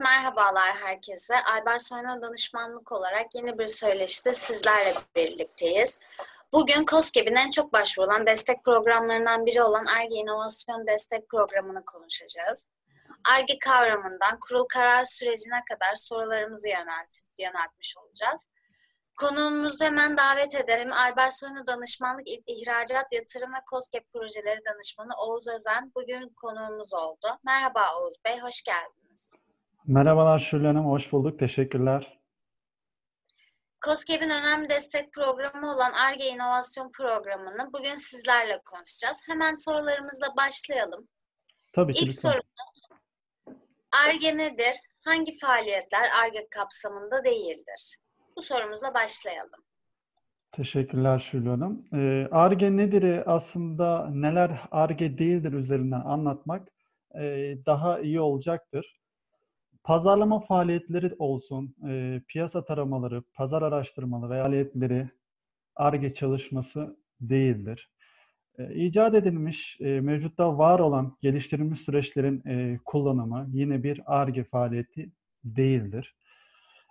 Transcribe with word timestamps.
Merhabalar 0.00 0.76
herkese. 0.76 1.34
Ayber 1.34 1.78
Soyna 1.78 2.22
danışmanlık 2.22 2.92
olarak 2.92 3.34
yeni 3.34 3.58
bir 3.58 3.66
söyleşide 3.66 4.34
sizlerle 4.34 4.94
birlikteyiz. 5.16 5.98
Bugün 6.52 6.86
COSGAP'in 6.86 7.34
en 7.34 7.50
çok 7.50 7.72
başvurulan 7.72 8.26
destek 8.26 8.64
programlarından 8.64 9.46
biri 9.46 9.62
olan 9.62 9.86
ARGE 9.86 10.16
İnovasyon 10.16 10.84
Destek 10.86 11.28
Programı'nı 11.28 11.84
konuşacağız. 11.84 12.66
ARGE 13.30 13.58
kavramından 13.58 14.38
kurul 14.40 14.64
karar 14.64 15.04
sürecine 15.04 15.64
kadar 15.70 15.94
sorularımızı 15.94 16.68
yönelt, 16.68 17.16
yöneltmiş 17.38 17.96
olacağız. 17.96 18.48
Konuğumuzu 19.16 19.84
hemen 19.84 20.16
davet 20.16 20.54
edelim. 20.54 20.92
Albert 20.92 21.34
Soylu 21.34 21.66
Danışmanlık 21.66 22.26
İhracat 22.46 23.12
Yatırım 23.12 23.52
ve 23.52 23.58
COSGAP 23.70 24.12
Projeleri 24.12 24.60
Danışmanı 24.64 25.12
Oğuz 25.18 25.48
Özen 25.48 25.92
bugün 25.96 26.28
konuğumuz 26.28 26.94
oldu. 26.94 27.38
Merhaba 27.44 27.98
Oğuz 27.98 28.14
Bey, 28.24 28.38
hoş 28.38 28.62
geldiniz. 28.62 29.43
Merhabalar 29.86 30.38
Şule 30.38 30.66
Hanım, 30.66 30.86
hoş 30.86 31.12
bulduk. 31.12 31.38
Teşekkürler. 31.38 32.18
COSGAP'in 33.84 34.30
önemli 34.30 34.68
destek 34.68 35.12
programı 35.12 35.74
olan 35.74 35.92
ARGE 35.92 36.24
İnovasyon 36.24 36.90
Programı'nı 36.92 37.72
bugün 37.72 37.94
sizlerle 37.94 38.60
konuşacağız. 38.64 39.18
Hemen 39.26 39.54
sorularımızla 39.54 40.26
başlayalım. 40.36 41.08
Tabii 41.72 41.92
ki. 41.92 42.04
İlk 42.04 42.08
lütfen. 42.08 42.30
sorumuz, 42.30 43.02
ARGE 44.06 44.36
nedir? 44.36 44.74
Hangi 45.04 45.38
faaliyetler 45.38 46.08
ARGE 46.22 46.48
kapsamında 46.50 47.24
değildir? 47.24 47.96
Bu 48.36 48.42
sorumuzla 48.42 48.94
başlayalım. 48.94 49.64
Teşekkürler 50.52 51.18
Şule 51.18 51.48
Hanım. 51.48 51.86
Ee, 51.94 52.28
ARGE 52.30 52.76
nedir 52.76 53.34
aslında 53.34 54.10
neler 54.10 54.60
ARGE 54.70 55.18
değildir 55.18 55.52
üzerinden 55.52 56.00
anlatmak 56.00 56.68
e, 57.14 57.20
daha 57.66 58.00
iyi 58.00 58.20
olacaktır. 58.20 59.03
Pazarlama 59.84 60.40
faaliyetleri 60.40 61.14
olsun, 61.18 61.76
e, 61.88 62.20
piyasa 62.28 62.64
taramaları, 62.64 63.22
pazar 63.34 63.62
araştırmaları 63.62 64.30
ve 64.30 64.42
faaliyetleri 64.42 65.08
ARGE 65.76 66.10
çalışması 66.10 66.96
değildir. 67.20 67.90
E, 68.58 68.74
icat 68.74 69.14
edilmiş, 69.14 69.80
e, 69.80 70.00
mevcutta 70.00 70.58
var 70.58 70.78
olan 70.78 71.16
geliştirilmiş 71.20 71.80
süreçlerin 71.80 72.42
e, 72.48 72.78
kullanımı 72.84 73.46
yine 73.52 73.82
bir 73.82 74.00
ARGE 74.06 74.44
faaliyeti 74.44 75.10
değildir. 75.44 76.14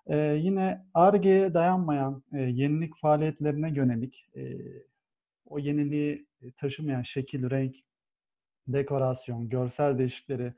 Ee, 0.07 0.17
yine 0.17 0.85
ARGE'ye 0.93 1.53
dayanmayan 1.53 2.23
e, 2.33 2.41
yenilik 2.41 2.97
faaliyetlerine 2.97 3.69
yönelik 3.69 4.29
e, 4.35 4.57
o 5.45 5.59
yeniliği 5.59 6.27
taşımayan 6.57 7.01
şekil, 7.01 7.49
renk, 7.49 7.75
dekorasyon, 8.67 9.49
görsel 9.49 9.97
değişikleri 9.97 10.53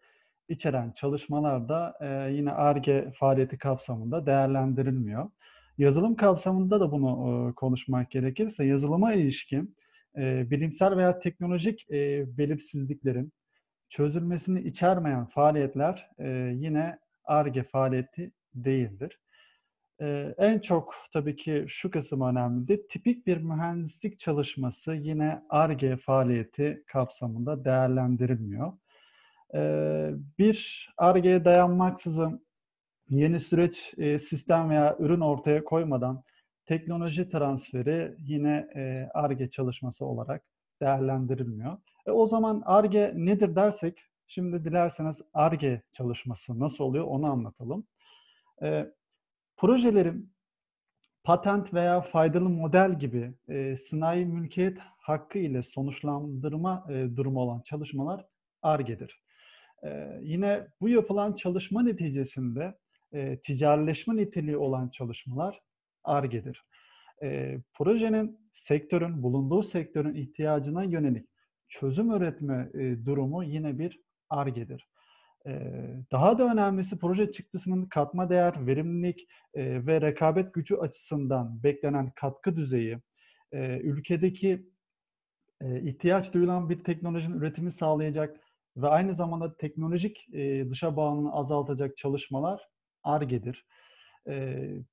içeren 0.49 0.91
çalışmalar 0.91 1.69
da 1.69 1.97
e, 2.01 2.33
yine 2.33 2.51
ARGE 2.51 3.11
faaliyeti 3.19 3.57
kapsamında 3.57 4.25
değerlendirilmiyor. 4.25 5.29
Yazılım 5.77 6.15
kapsamında 6.15 6.79
da 6.79 6.91
bunu 6.91 7.49
e, 7.49 7.53
konuşmak 7.53 8.11
gerekirse 8.11 8.65
yazılıma 8.65 9.13
ilişkin 9.13 9.75
e, 10.17 10.51
bilimsel 10.51 10.97
veya 10.97 11.19
teknolojik 11.19 11.91
e, 11.91 12.25
belirsizliklerin 12.37 13.33
çözülmesini 13.89 14.61
içermeyen 14.61 15.25
faaliyetler 15.25 16.09
e, 16.19 16.27
yine 16.55 16.99
ARGE 17.25 17.63
faaliyeti 17.63 18.31
değildir. 18.55 19.19
Ee, 20.01 20.35
en 20.37 20.59
çok 20.59 20.93
tabii 21.13 21.35
ki 21.35 21.65
şu 21.67 21.91
kısım 21.91 22.21
önemlidir. 22.21 22.81
Tipik 22.89 23.27
bir 23.27 23.37
mühendislik 23.37 24.19
çalışması 24.19 24.93
yine 24.93 25.41
ARGE 25.49 25.97
faaliyeti 25.97 26.83
kapsamında 26.87 27.65
değerlendirilmiyor. 27.65 28.73
Ee, 29.55 30.11
bir 30.39 30.89
ARGE'ye 30.97 31.45
dayanmaksızın 31.45 32.45
yeni 33.09 33.39
süreç, 33.39 33.93
e, 33.97 34.19
sistem 34.19 34.69
veya 34.69 34.95
ürün 34.99 35.19
ortaya 35.19 35.63
koymadan 35.63 36.23
teknoloji 36.65 37.29
transferi 37.29 38.15
yine 38.19 38.67
e, 38.75 39.09
ARGE 39.13 39.49
çalışması 39.49 40.05
olarak 40.05 40.43
değerlendirilmiyor. 40.81 41.77
E, 42.07 42.11
o 42.11 42.27
zaman 42.27 42.63
ARGE 42.65 43.13
nedir 43.15 43.55
dersek, 43.55 44.01
şimdi 44.27 44.63
dilerseniz 44.65 45.17
ARGE 45.33 45.81
çalışması 45.93 46.59
nasıl 46.59 46.83
oluyor 46.83 47.05
onu 47.05 47.31
anlatalım. 47.31 47.87
E, 48.61 48.91
Projelerin 49.57 50.33
patent 51.23 51.73
veya 51.73 52.01
faydalı 52.01 52.49
model 52.49 52.99
gibi 52.99 53.33
e, 53.49 53.77
sınai 53.77 54.25
mülkiyet 54.25 54.77
hakkı 54.97 55.39
ile 55.39 55.63
sonuçlandırma 55.63 56.85
e, 56.89 57.15
durumu 57.15 57.39
olan 57.39 57.61
çalışmalar 57.61 58.25
ARGE'dir. 58.61 59.24
E, 59.85 60.19
yine 60.21 60.67
bu 60.81 60.89
yapılan 60.89 61.33
çalışma 61.33 61.83
neticesinde 61.83 62.75
e, 63.13 63.39
ticarileşme 63.39 64.15
niteliği 64.15 64.57
olan 64.57 64.89
çalışmalar 64.89 65.61
ARGE'dir. 66.03 66.63
E, 67.23 67.57
projenin 67.73 68.39
sektörün, 68.53 69.23
bulunduğu 69.23 69.63
sektörün 69.63 70.15
ihtiyacına 70.15 70.83
yönelik 70.83 71.27
çözüm 71.69 72.11
üretme 72.11 72.69
e, 72.73 73.05
durumu 73.05 73.43
yine 73.43 73.79
bir 73.79 73.99
ARGE'dir. 74.29 74.87
Daha 76.11 76.37
da 76.37 76.43
önemlisi 76.51 76.99
proje 76.99 77.31
çıktısının 77.31 77.85
katma 77.85 78.29
değer, 78.29 78.67
verimlilik 78.67 79.27
ve 79.55 80.01
rekabet 80.01 80.53
gücü 80.53 80.75
açısından 80.75 81.63
beklenen 81.63 82.11
katkı 82.15 82.55
düzeyi, 82.55 82.97
ülkedeki 83.81 84.69
ihtiyaç 85.63 86.33
duyulan 86.33 86.69
bir 86.69 86.83
teknolojinin 86.83 87.37
üretimi 87.37 87.71
sağlayacak 87.71 88.39
ve 88.77 88.87
aynı 88.87 89.15
zamanda 89.15 89.57
teknolojik 89.57 90.27
dışa 90.71 90.95
bağımlılığı 90.95 91.31
azaltacak 91.31 91.97
çalışmalar 91.97 92.61
ARGE'dir. 93.03 93.65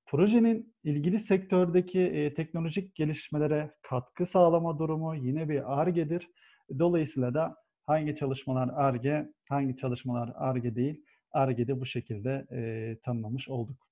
Projenin 0.06 0.74
ilgili 0.84 1.20
sektördeki 1.20 2.32
teknolojik 2.36 2.94
gelişmelere 2.94 3.74
katkı 3.82 4.26
sağlama 4.26 4.78
durumu 4.78 5.16
yine 5.16 5.48
bir 5.48 5.80
ARGE'dir. 5.80 6.30
Dolayısıyla 6.78 7.34
da 7.34 7.62
Hangi 7.86 8.16
çalışmalar 8.16 8.68
ARGE, 8.68 9.32
hangi 9.48 9.76
çalışmalar 9.76 10.32
ARGE 10.36 10.74
değil? 10.76 11.04
ARGE'de 11.32 11.80
bu 11.80 11.86
şekilde 11.86 12.46
e, 12.52 12.60
tanımlamış 13.04 13.48
olduk. 13.48 13.88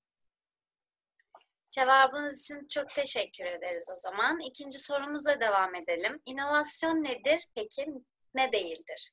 Cevabınız 1.71 2.41
için 2.41 2.67
çok 2.67 2.91
teşekkür 2.91 3.45
ederiz 3.45 3.87
o 3.93 3.97
zaman. 3.97 4.41
İkinci 4.41 4.78
sorumuzla 4.78 5.41
devam 5.41 5.75
edelim. 5.75 6.22
İnovasyon 6.27 6.95
nedir? 6.95 7.47
Peki 7.55 7.87
ne 8.34 8.53
değildir? 8.53 9.12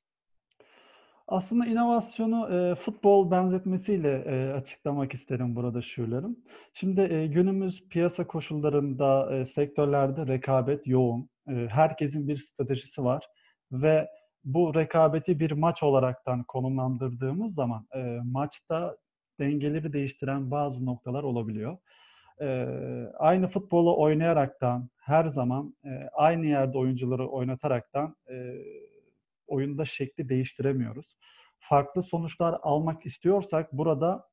Aslında 1.28 1.66
inovasyonu 1.66 2.54
e, 2.54 2.74
futbol 2.74 3.30
benzetmesiyle 3.30 4.22
e, 4.26 4.52
açıklamak 4.52 5.14
isterim 5.14 5.56
burada 5.56 5.82
şuurlarım. 5.82 6.36
Şimdi 6.74 7.00
e, 7.00 7.26
günümüz 7.26 7.88
piyasa 7.88 8.26
koşullarında, 8.26 9.36
e, 9.36 9.44
sektörlerde 9.44 10.26
rekabet 10.26 10.86
yoğun. 10.86 11.30
E, 11.48 11.52
herkesin 11.52 12.28
bir 12.28 12.36
stratejisi 12.36 13.04
var 13.04 13.24
ve 13.72 14.08
bu 14.44 14.74
rekabeti 14.74 15.40
bir 15.40 15.50
maç 15.50 15.82
olaraktan 15.82 16.44
konumlandırdığımız 16.44 17.54
zaman 17.54 17.86
e, 17.94 18.18
maçta 18.24 18.96
dengeleri 19.40 19.92
değiştiren 19.92 20.50
bazı 20.50 20.86
noktalar 20.86 21.22
olabiliyor. 21.22 21.78
E, 22.40 22.66
aynı 23.18 23.48
futbolu 23.48 24.00
oynayaraktan 24.00 24.90
her 24.98 25.26
zaman 25.26 25.74
e, 25.84 26.08
aynı 26.12 26.46
yerde 26.46 26.78
oyuncuları 26.78 27.28
oynataraktan 27.28 28.16
e, 28.30 28.34
oyunda 29.48 29.84
şekli 29.84 30.28
değiştiremiyoruz. 30.28 31.16
Farklı 31.58 32.02
sonuçlar 32.02 32.58
almak 32.62 33.06
istiyorsak 33.06 33.72
burada 33.72 34.24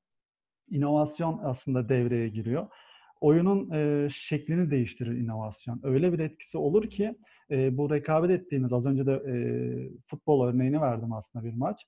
inovasyon 0.69 1.41
aslında 1.43 1.89
devreye 1.89 2.27
giriyor. 2.27 2.67
Oyunun 3.21 3.71
e, 3.71 4.09
şeklini 4.11 4.71
değiştirir 4.71 5.17
inovasyon. 5.17 5.79
Öyle 5.83 6.13
bir 6.13 6.19
etkisi 6.19 6.57
olur 6.57 6.89
ki 6.89 7.15
e, 7.51 7.77
bu 7.77 7.89
rekabet 7.89 8.31
ettiğimiz 8.31 8.73
az 8.73 8.85
önce 8.85 9.05
de 9.05 9.13
e, 9.13 9.35
futbol 10.07 10.47
örneğini 10.47 10.81
verdim 10.81 11.13
aslında 11.13 11.45
bir 11.45 11.53
maç. 11.53 11.85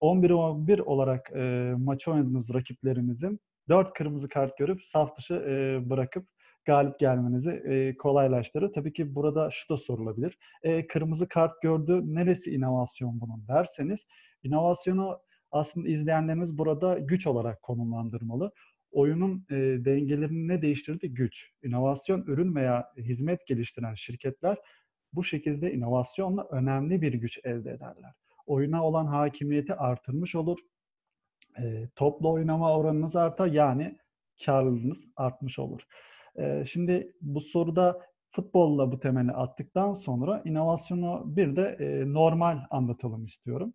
11-11 0.00 0.82
olarak 0.82 1.30
e, 1.34 1.74
maçı 1.78 2.10
oynadığınız 2.10 2.54
rakiplerimizin 2.54 3.40
4 3.68 3.92
kırmızı 3.92 4.28
kart 4.28 4.58
görüp 4.58 4.82
saf 4.84 5.16
dışı 5.16 5.34
e, 5.34 5.90
bırakıp 5.90 6.26
galip 6.70 6.98
gelmenizi 6.98 7.50
e, 7.50 7.96
kolaylaştırır. 7.96 8.72
Tabii 8.72 8.92
ki 8.92 9.14
burada 9.14 9.50
şu 9.50 9.74
da 9.74 9.76
sorulabilir. 9.76 10.38
E, 10.62 10.86
kırmızı 10.86 11.28
kart 11.28 11.62
gördü, 11.62 12.02
neresi 12.04 12.50
inovasyon 12.54 13.20
bunun 13.20 13.48
derseniz, 13.48 14.00
inovasyonu 14.42 15.18
aslında 15.50 15.88
izleyenlerimiz 15.88 16.58
burada 16.58 16.98
güç 16.98 17.26
olarak 17.26 17.62
konumlandırmalı. 17.62 18.52
Oyunun 18.92 19.46
e, 19.50 19.54
dengelerini 19.84 20.48
ne 20.48 20.62
değiştirdi? 20.62 21.14
Güç. 21.14 21.50
İnovasyon, 21.62 22.22
ürün 22.26 22.54
veya 22.54 22.92
hizmet 22.96 23.46
geliştiren 23.46 23.94
şirketler 23.94 24.56
bu 25.12 25.24
şekilde 25.24 25.72
inovasyonla 25.72 26.48
önemli 26.50 27.02
bir 27.02 27.12
güç 27.12 27.38
elde 27.44 27.70
ederler. 27.70 28.12
Oyuna 28.46 28.84
olan 28.84 29.06
hakimiyeti 29.06 29.74
artırmış 29.74 30.34
olur. 30.34 30.58
E, 31.58 31.88
toplu 31.96 32.32
oynama 32.32 32.76
oranınız 32.76 33.16
artar 33.16 33.46
yani 33.46 33.98
karlılığınız 34.46 35.06
artmış 35.16 35.58
olur. 35.58 35.80
Şimdi 36.66 37.12
bu 37.20 37.40
soruda 37.40 38.00
futbolla 38.30 38.92
bu 38.92 39.00
temeli 39.00 39.32
attıktan 39.32 39.92
sonra 39.92 40.42
inovasyonu 40.44 41.22
bir 41.26 41.56
de 41.56 41.76
normal 42.06 42.58
anlatalım 42.70 43.24
istiyorum. 43.24 43.74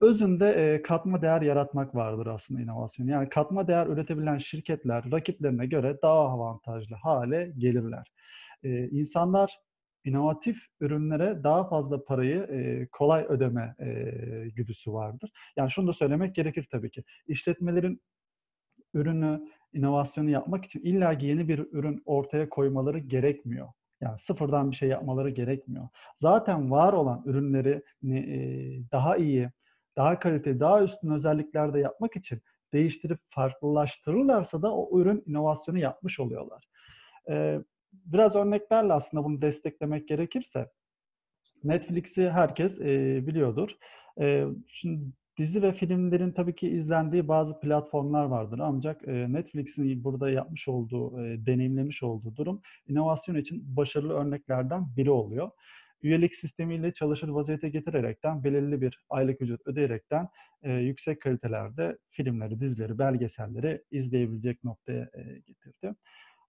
özünde 0.00 0.82
katma 0.82 1.22
değer 1.22 1.42
yaratmak 1.42 1.94
vardır 1.94 2.26
aslında 2.26 2.60
inovasyon. 2.60 3.06
Yani 3.06 3.28
katma 3.28 3.68
değer 3.68 3.86
üretebilen 3.86 4.38
şirketler 4.38 5.12
rakiplerine 5.12 5.66
göre 5.66 5.98
daha 6.02 6.28
avantajlı 6.28 6.96
hale 6.96 7.52
gelirler. 7.58 8.12
E, 8.62 8.88
insanlar 8.88 9.58
inovatif 10.04 10.58
ürünlere 10.80 11.44
daha 11.44 11.68
fazla 11.68 12.04
parayı 12.04 12.88
kolay 12.92 13.24
ödeme 13.28 13.74
güdüsü 14.56 14.92
vardır. 14.92 15.30
Yani 15.56 15.70
şunu 15.70 15.86
da 15.88 15.92
söylemek 15.92 16.34
gerekir 16.34 16.68
tabii 16.70 16.90
ki. 16.90 17.04
İşletmelerin 17.26 18.00
ürünü, 18.94 19.48
inovasyonu 19.74 20.30
yapmak 20.30 20.64
için 20.64 20.80
illa 20.80 21.12
yeni 21.12 21.48
bir 21.48 21.58
ürün 21.72 22.02
ortaya 22.06 22.48
koymaları 22.48 22.98
gerekmiyor. 22.98 23.68
Yani 24.00 24.18
sıfırdan 24.18 24.70
bir 24.70 24.76
şey 24.76 24.88
yapmaları 24.88 25.30
gerekmiyor. 25.30 25.88
Zaten 26.16 26.70
var 26.70 26.92
olan 26.92 27.22
ürünleri 27.26 27.82
e, 28.04 28.12
daha 28.92 29.16
iyi, 29.16 29.50
daha 29.96 30.18
kaliteli, 30.18 30.60
daha 30.60 30.82
üstün 30.82 31.10
özelliklerde 31.10 31.78
yapmak 31.80 32.16
için 32.16 32.40
değiştirip 32.72 33.18
farklılaştırırlarsa 33.30 34.62
da 34.62 34.74
o 34.74 35.00
ürün 35.00 35.22
inovasyonu 35.26 35.78
yapmış 35.78 36.20
oluyorlar. 36.20 36.68
E, 37.30 37.58
biraz 37.92 38.36
örneklerle 38.36 38.92
aslında 38.92 39.24
bunu 39.24 39.42
desteklemek 39.42 40.08
gerekirse 40.08 40.70
Netflix'i 41.64 42.30
herkes 42.30 42.80
e, 42.80 43.22
biliyordur. 43.26 43.70
Şimdi 44.68 45.04
dizi 45.36 45.62
ve 45.62 45.72
filmlerin 45.72 46.30
tabii 46.30 46.54
ki 46.54 46.68
izlendiği 46.68 47.28
bazı 47.28 47.60
platformlar 47.60 48.24
vardır. 48.24 48.58
Ancak 48.62 49.06
Netflix'in 49.06 50.04
burada 50.04 50.30
yapmış 50.30 50.68
olduğu, 50.68 51.16
deneyimlemiş 51.46 52.02
olduğu 52.02 52.36
durum 52.36 52.60
inovasyon 52.88 53.34
için 53.34 53.76
başarılı 53.76 54.14
örneklerden 54.14 54.96
biri 54.96 55.10
oluyor 55.10 55.50
üyelik 56.04 56.34
sistemiyle 56.34 56.92
çalışır 56.92 57.28
vaziyete 57.28 57.68
getirerekten 57.68 58.44
belirli 58.44 58.80
bir 58.80 58.98
aylık 59.10 59.42
ücret 59.42 59.66
ödeyerekten 59.66 60.28
e, 60.62 60.72
yüksek 60.72 61.20
kalitelerde 61.20 61.98
filmleri, 62.10 62.60
dizileri, 62.60 62.98
belgeselleri 62.98 63.82
izleyebilecek 63.90 64.64
noktaya 64.64 65.10
e, 65.14 65.22
getirdi. 65.46 65.94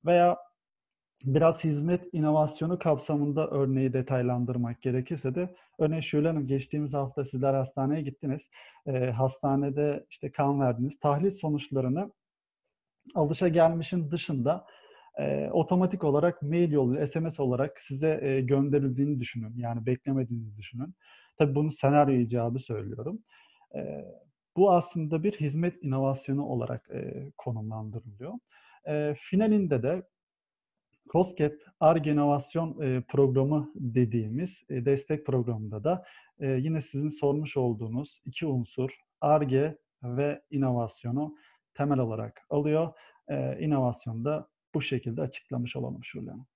Veya 0.06 0.38
biraz 1.26 1.64
hizmet 1.64 2.14
inovasyonu 2.14 2.80
kapsamında 2.80 3.48
örneği 3.48 3.94
detaylandırmak 3.94 4.82
gerekirse 4.82 5.36
de 5.36 5.56
örneğin 5.80 6.02
Şule 6.02 6.28
Hanım 6.28 6.48
geçtiğimiz 6.48 6.94
hafta 6.94 7.26
sizler 7.26 7.54
hastaneye 7.54 8.02
gittiniz. 8.02 8.50
E, 8.88 8.92
hastanede 8.92 10.06
işte 10.10 10.32
kan 10.32 10.60
verdiniz. 10.60 11.00
Tahlil 11.00 11.32
sonuçlarını 11.32 12.12
alışa 13.16 13.48
gelmişin 13.48 14.12
dışında 14.12 14.66
e, 15.20 15.50
otomatik 15.52 16.04
olarak 16.04 16.42
mail 16.42 16.72
yolu, 16.72 17.08
SMS 17.08 17.40
olarak 17.40 17.80
size 17.82 18.20
e, 18.22 18.42
gönderildiğini 18.42 19.20
düşünün. 19.20 19.54
Yani 19.58 19.86
beklemediğinizi 19.86 20.58
düşünün. 20.58 20.96
Tabii 21.38 21.56
bunu 21.56 21.72
senaryo 21.72 22.16
icabı 22.16 22.60
söylüyorum. 22.60 23.20
E, 23.76 24.06
bu 24.58 24.72
aslında 24.72 25.24
bir 25.24 25.34
hizmet 25.34 25.84
inovasyonu 25.84 26.46
olarak 26.46 26.90
e, 26.90 27.32
konumlandırılıyor. 27.38 28.34
E, 28.88 29.16
finalinde 29.18 29.84
de 29.84 30.04
COSGAP 31.16 31.54
ARGE 31.80 32.12
İnovasyon 32.12 32.82
e, 32.82 33.02
Programı 33.02 33.72
dediğimiz 33.76 34.64
e, 34.70 34.86
destek 34.86 35.26
programında 35.26 35.84
da 35.84 36.06
e, 36.40 36.48
yine 36.48 36.82
sizin 36.82 37.10
sormuş 37.10 37.58
olduğunuz 37.58 38.22
iki 38.26 38.46
unsur 38.46 39.00
ARGE 39.22 39.78
ve 40.04 40.42
inovasyonu 40.52 41.38
temel 41.74 42.00
olarak 42.00 42.42
alıyor. 42.50 42.94
E, 43.28 43.60
inovasyonda 43.60 44.50
bu 44.74 44.82
şekilde 44.82 45.22
açıklamış 45.22 45.76
olalım 45.76 46.04
Şule 46.04 46.30
Hanım. 46.30 46.48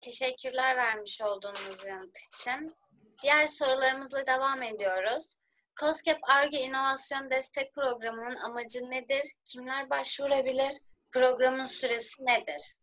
Teşekkürler 0.00 0.76
vermiş 0.76 1.20
olduğunuz 1.20 1.86
yanıt 1.88 2.18
için. 2.18 2.74
Diğer 3.22 3.46
sorularımızla 3.46 4.26
devam 4.26 4.62
ediyoruz. 4.62 5.36
COSGAP 5.80 6.18
ARGE 6.22 6.60
İnovasyon 6.60 7.30
Destek 7.30 7.74
Programı'nın 7.74 8.36
amacı 8.36 8.90
nedir? 8.90 9.32
Kimler 9.44 9.90
başvurabilir? 9.90 10.72
Programın 11.12 11.66
süresi 11.66 12.24
nedir? 12.24 12.74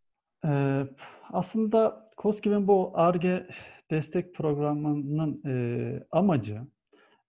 Ee, 0.46 0.84
aslında 1.34 2.10
COSGAP'in 2.18 2.68
bu 2.68 2.92
ARGE 2.94 3.48
destek 3.92 4.36
programının 4.36 5.42
e, 5.46 5.54
amacı 6.12 6.62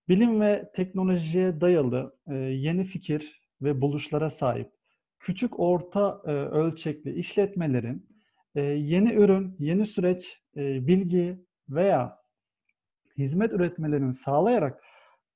bilim 0.09 0.41
ve 0.41 0.63
teknolojiye 0.75 1.61
dayalı 1.61 2.17
e, 2.31 2.35
yeni 2.35 2.85
fikir 2.85 3.43
ve 3.63 3.81
buluşlara 3.81 4.31
sahip 4.31 4.71
küçük 5.19 5.61
orta 5.61 6.23
e, 6.27 6.31
ölçekli 6.31 7.15
işletmelerin 7.15 8.09
e, 8.55 8.61
yeni 8.63 9.13
ürün, 9.13 9.57
yeni 9.59 9.87
süreç, 9.87 10.43
e, 10.57 10.87
bilgi 10.87 11.45
veya 11.69 12.19
hizmet 13.19 13.53
üretmelerini 13.53 14.15
sağlayarak 14.15 14.85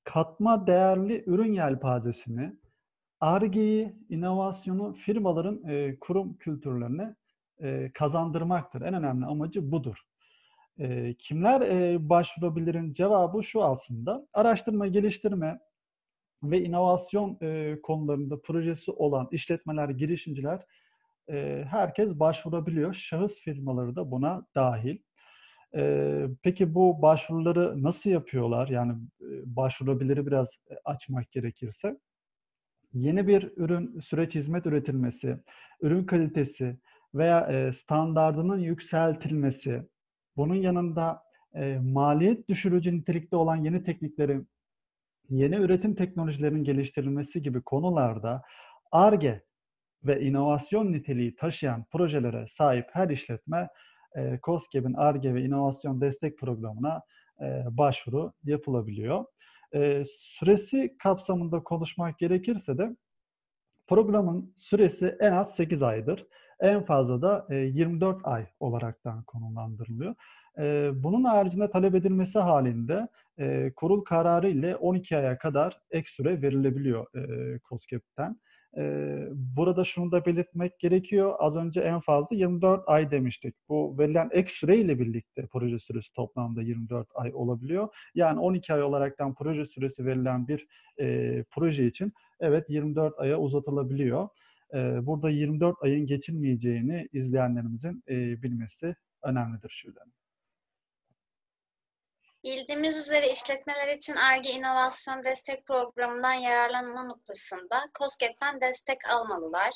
katma 0.03 0.67
değerli 0.67 1.23
ürün 1.25 1.53
yelpazesini, 1.53 2.53
ARGE'yi, 3.21 3.95
inovasyonu 4.09 4.93
firmaların 4.93 5.67
e, 5.67 5.99
kurum 5.99 6.37
kültürlerine 6.37 7.15
e, 7.61 7.91
kazandırmaktır. 7.93 8.81
En 8.81 8.93
önemli 8.93 9.25
amacı 9.25 9.71
budur. 9.71 9.97
E, 10.79 11.13
kimler 11.13 11.61
e, 11.61 12.09
başvurabilirin 12.09 12.93
cevabı 12.93 13.43
şu 13.43 13.63
aslında. 13.63 14.27
Araştırma, 14.33 14.87
geliştirme, 14.87 15.59
ve 16.43 16.63
inovasyon 16.63 17.37
e, 17.41 17.79
konularında 17.83 18.41
projesi 18.41 18.91
olan 18.91 19.27
işletmeler, 19.31 19.89
girişimciler 19.89 20.65
e, 21.29 21.65
herkes 21.69 22.09
başvurabiliyor. 22.09 22.93
Şahıs 22.93 23.39
firmaları 23.39 23.95
da 23.95 24.11
buna 24.11 24.45
dahil. 24.55 24.97
E, 25.75 26.25
peki 26.43 26.75
bu 26.75 27.01
başvuruları 27.01 27.83
nasıl 27.83 28.09
yapıyorlar? 28.09 28.67
Yani 28.67 28.93
e, 29.21 29.27
başvurabiliri 29.55 30.27
biraz 30.27 30.49
açmak 30.85 31.31
gerekirse. 31.31 31.99
Yeni 32.93 33.27
bir 33.27 33.51
ürün, 33.57 33.99
süreç 33.99 34.35
hizmet 34.35 34.65
üretilmesi, 34.65 35.37
ürün 35.81 36.03
kalitesi 36.03 36.77
veya 37.15 37.47
e, 37.47 37.73
standardının 37.73 38.59
yükseltilmesi, 38.59 39.83
bunun 40.37 40.55
yanında 40.55 41.23
e, 41.53 41.77
maliyet 41.77 42.49
düşürücü 42.49 42.97
nitelikte 42.97 43.35
olan 43.35 43.55
yeni 43.55 43.83
tekniklerin 43.83 44.47
yeni 45.29 45.55
üretim 45.55 45.95
teknolojilerinin 45.95 46.63
geliştirilmesi 46.63 47.41
gibi 47.41 47.61
konularda 47.61 48.41
ARGE 48.91 49.43
ve 50.03 50.21
inovasyon 50.21 50.93
niteliği 50.93 51.35
taşıyan 51.35 51.85
projelere 51.91 52.45
sahip 52.47 52.85
her 52.93 53.09
işletme 53.09 53.67
e, 54.17 54.39
COSGAP'in 54.43 54.93
ARGE 54.93 55.33
ve 55.33 55.43
inovasyon 55.43 56.01
destek 56.01 56.39
programına 56.39 57.01
başvuru 57.71 58.33
yapılabiliyor. 58.43 59.25
E, 59.73 60.03
süresi 60.05 60.97
kapsamında 61.03 61.63
konuşmak 61.63 62.19
gerekirse 62.19 62.77
de 62.77 62.95
programın 63.87 64.53
süresi 64.57 65.17
en 65.19 65.31
az 65.31 65.55
8 65.55 65.83
aydır. 65.83 66.27
En 66.59 66.85
fazla 66.85 67.21
da 67.21 67.47
e, 67.49 67.55
24 67.55 68.19
ay 68.23 68.47
olaraktan 68.59 69.23
konumlandırılıyor. 69.23 70.15
E, 70.59 70.91
bunun 71.03 71.23
haricinde 71.23 71.69
talep 71.71 71.95
edilmesi 71.95 72.39
halinde 72.39 73.07
e, 73.39 73.73
kurul 73.75 74.01
kararı 74.01 74.49
ile 74.49 74.75
12 74.75 75.17
aya 75.17 75.37
kadar 75.37 75.81
ek 75.91 76.09
süre 76.11 76.41
verilebiliyor 76.41 77.07
e, 77.15 77.59
COSGAP'ten. 77.69 78.39
Burada 79.31 79.83
şunu 79.83 80.11
da 80.11 80.25
belirtmek 80.25 80.79
gerekiyor. 80.79 81.35
Az 81.39 81.55
önce 81.55 81.81
en 81.81 81.99
fazla 81.99 82.35
24 82.35 82.83
ay 82.87 83.11
demiştik. 83.11 83.55
Bu 83.69 83.97
verilen 83.97 84.29
ek 84.31 84.51
süre 84.53 84.77
ile 84.77 84.99
birlikte 84.99 85.47
proje 85.51 85.79
süresi 85.79 86.13
toplamda 86.13 86.61
24 86.61 87.07
ay 87.15 87.31
olabiliyor. 87.33 87.87
Yani 88.15 88.39
12 88.39 88.73
ay 88.73 88.83
olaraktan 88.83 89.33
proje 89.33 89.65
süresi 89.65 90.05
verilen 90.05 90.47
bir 90.47 90.67
e, 90.99 91.43
proje 91.51 91.85
için 91.87 92.13
evet 92.39 92.69
24 92.69 93.19
aya 93.19 93.39
uzatılabiliyor. 93.39 94.27
E, 94.73 95.05
burada 95.05 95.29
24 95.29 95.75
ayın 95.81 96.05
geçilmeyeceğini 96.05 97.07
izleyenlerimizin 97.13 98.03
e, 98.09 98.43
bilmesi 98.43 98.95
önemlidir 99.23 99.69
Şule 99.69 99.99
Bildiğimiz 102.43 102.97
üzere 102.97 103.31
işletmeler 103.31 103.95
için 103.95 104.15
ARGE 104.15 104.51
İnovasyon 104.51 105.23
Destek 105.23 105.65
Programı'ndan 105.65 106.33
yararlanma 106.33 107.03
noktasında 107.03 107.75
COSGAP'ten 107.99 108.61
destek 108.61 108.97
almalılar. 109.09 109.71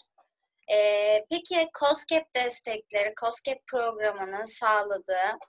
Ee, 0.73 1.25
peki 1.29 1.55
COSGAP 1.79 2.35
destekleri, 2.35 3.13
COSGAP 3.21 3.67
programının 3.67 4.45
sağladığı 4.45 5.39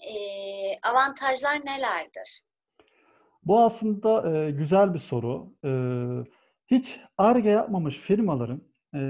e, 0.00 0.14
avantajlar 0.82 1.66
nelerdir? 1.66 2.40
Bu 3.44 3.64
aslında 3.64 4.36
e, 4.36 4.50
güzel 4.50 4.94
bir 4.94 4.98
soru. 4.98 5.52
E, 5.64 5.70
hiç 6.66 7.00
ARGE 7.18 7.50
yapmamış 7.50 7.96
firmaların 7.96 8.62
e, 8.94 9.00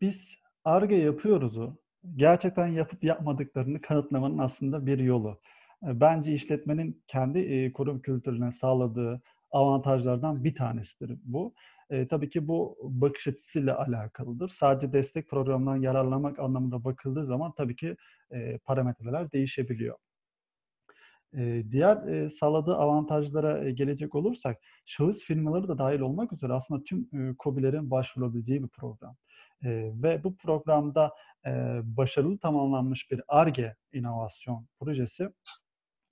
biz 0.00 0.30
ARGE 0.64 0.96
yapıyoruz'u 0.96 1.78
gerçekten 2.16 2.66
yapıp 2.66 3.04
yapmadıklarını 3.04 3.80
kanıtlamanın 3.80 4.38
aslında 4.38 4.86
bir 4.86 4.98
yolu. 4.98 5.40
E, 5.82 6.00
bence 6.00 6.32
işletmenin 6.32 7.02
kendi 7.06 7.38
e, 7.38 7.72
kurum 7.72 8.00
kültürüne 8.00 8.52
sağladığı 8.52 9.22
avantajlardan 9.50 10.44
bir 10.44 10.54
tanesidir 10.54 11.18
bu. 11.24 11.54
E, 11.90 12.08
tabii 12.08 12.30
ki 12.30 12.48
bu 12.48 12.78
bakış 12.82 13.28
açısıyla 13.28 13.78
alakalıdır. 13.78 14.48
Sadece 14.48 14.92
destek 14.92 15.28
programından 15.30 15.76
yararlanmak 15.76 16.38
anlamında 16.38 16.84
bakıldığı 16.84 17.26
zaman 17.26 17.52
tabii 17.56 17.76
ki 17.76 17.96
e, 18.30 18.58
parametreler 18.58 19.32
değişebiliyor. 19.32 19.96
E, 21.36 21.62
diğer 21.70 21.96
e, 22.08 22.30
sağladığı 22.30 22.76
avantajlara 22.76 23.64
e, 23.64 23.72
gelecek 23.72 24.14
olursak, 24.14 24.58
şahıs 24.86 25.24
firmaları 25.24 25.68
da 25.68 25.78
dahil 25.78 26.00
olmak 26.00 26.32
üzere 26.32 26.52
aslında 26.52 26.84
tüm 26.84 27.08
e, 27.12 27.34
COBİ'lerin 27.38 27.90
başvurabileceği 27.90 28.62
bir 28.62 28.68
program. 28.68 29.16
E, 29.64 29.92
ve 30.02 30.24
bu 30.24 30.36
programda 30.36 31.12
e, 31.46 31.50
başarılı 31.82 32.38
tamamlanmış 32.38 33.10
bir 33.10 33.22
ARGE 33.28 33.76
inovasyon 33.92 34.66
projesi 34.80 35.28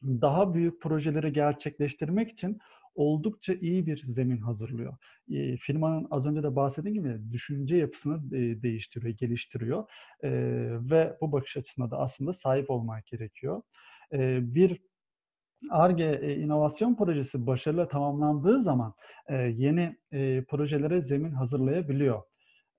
daha 0.04 0.54
büyük 0.54 0.82
projeleri 0.82 1.32
gerçekleştirmek 1.32 2.30
için 2.30 2.58
oldukça 2.94 3.54
iyi 3.54 3.86
bir 3.86 4.02
zemin 4.06 4.38
hazırlıyor. 4.38 4.96
E, 5.30 5.56
firmanın 5.56 6.06
az 6.10 6.26
önce 6.26 6.42
de 6.42 6.56
bahsettiğim 6.56 6.94
gibi 6.94 7.32
düşünce 7.32 7.76
yapısını 7.76 8.36
e, 8.36 8.62
değiştiriyor, 8.62 9.18
geliştiriyor 9.18 9.90
e, 10.22 10.30
ve 10.90 11.16
bu 11.20 11.32
bakış 11.32 11.56
açısına 11.56 11.90
da 11.90 11.98
aslında 11.98 12.32
sahip 12.32 12.70
olmak 12.70 13.06
gerekiyor. 13.06 13.62
E, 14.12 14.54
bir 14.54 14.80
ARGE 15.70 16.36
inovasyon 16.36 16.94
projesi 16.94 17.46
başarıyla 17.46 17.88
tamamlandığı 17.88 18.60
zaman 18.60 18.94
e, 19.28 19.34
yeni 19.34 19.96
e, 20.12 20.44
projelere 20.44 21.02
zemin 21.02 21.32
hazırlayabiliyor. 21.32 22.22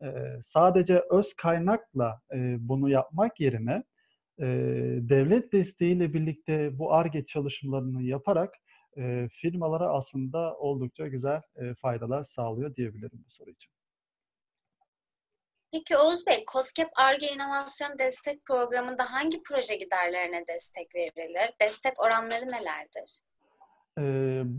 E, 0.03 0.08
sadece 0.44 1.03
öz 1.12 1.34
kaynakla 1.34 2.22
e, 2.34 2.58
bunu 2.60 2.89
yapmak 2.89 3.39
yerine 3.39 3.84
e, 4.39 4.46
devlet 5.10 5.54
desteğiyle 5.54 6.13
birlikte 6.13 6.80
bu 6.80 6.94
ARGE 6.94 7.25
çalışmalarını 7.25 8.04
yaparak 8.04 8.56
e, 8.98 9.27
firmalara 9.30 9.89
aslında 9.89 10.58
oldukça 10.58 11.08
güzel 11.08 11.42
e, 11.56 11.74
faydalar 11.74 12.24
sağlıyor 12.24 12.75
diyebilirim 12.75 13.24
bu 13.25 13.32
soru 13.32 13.50
için. 13.50 13.72
Peki 15.72 15.98
Oğuz 15.98 16.27
Bey, 16.27 16.46
COSGAP 16.54 16.89
ARGE 16.96 17.27
İnovasyon 17.27 18.00
Destek 18.00 18.46
Programı'nda 18.46 19.04
hangi 19.13 19.44
proje 19.44 19.75
giderlerine 19.75 20.44
destek 20.48 20.96
verilir? 20.96 21.54
Destek 21.62 21.94
oranları 22.06 22.46
nelerdir? 22.46 23.20
E, 23.98 24.04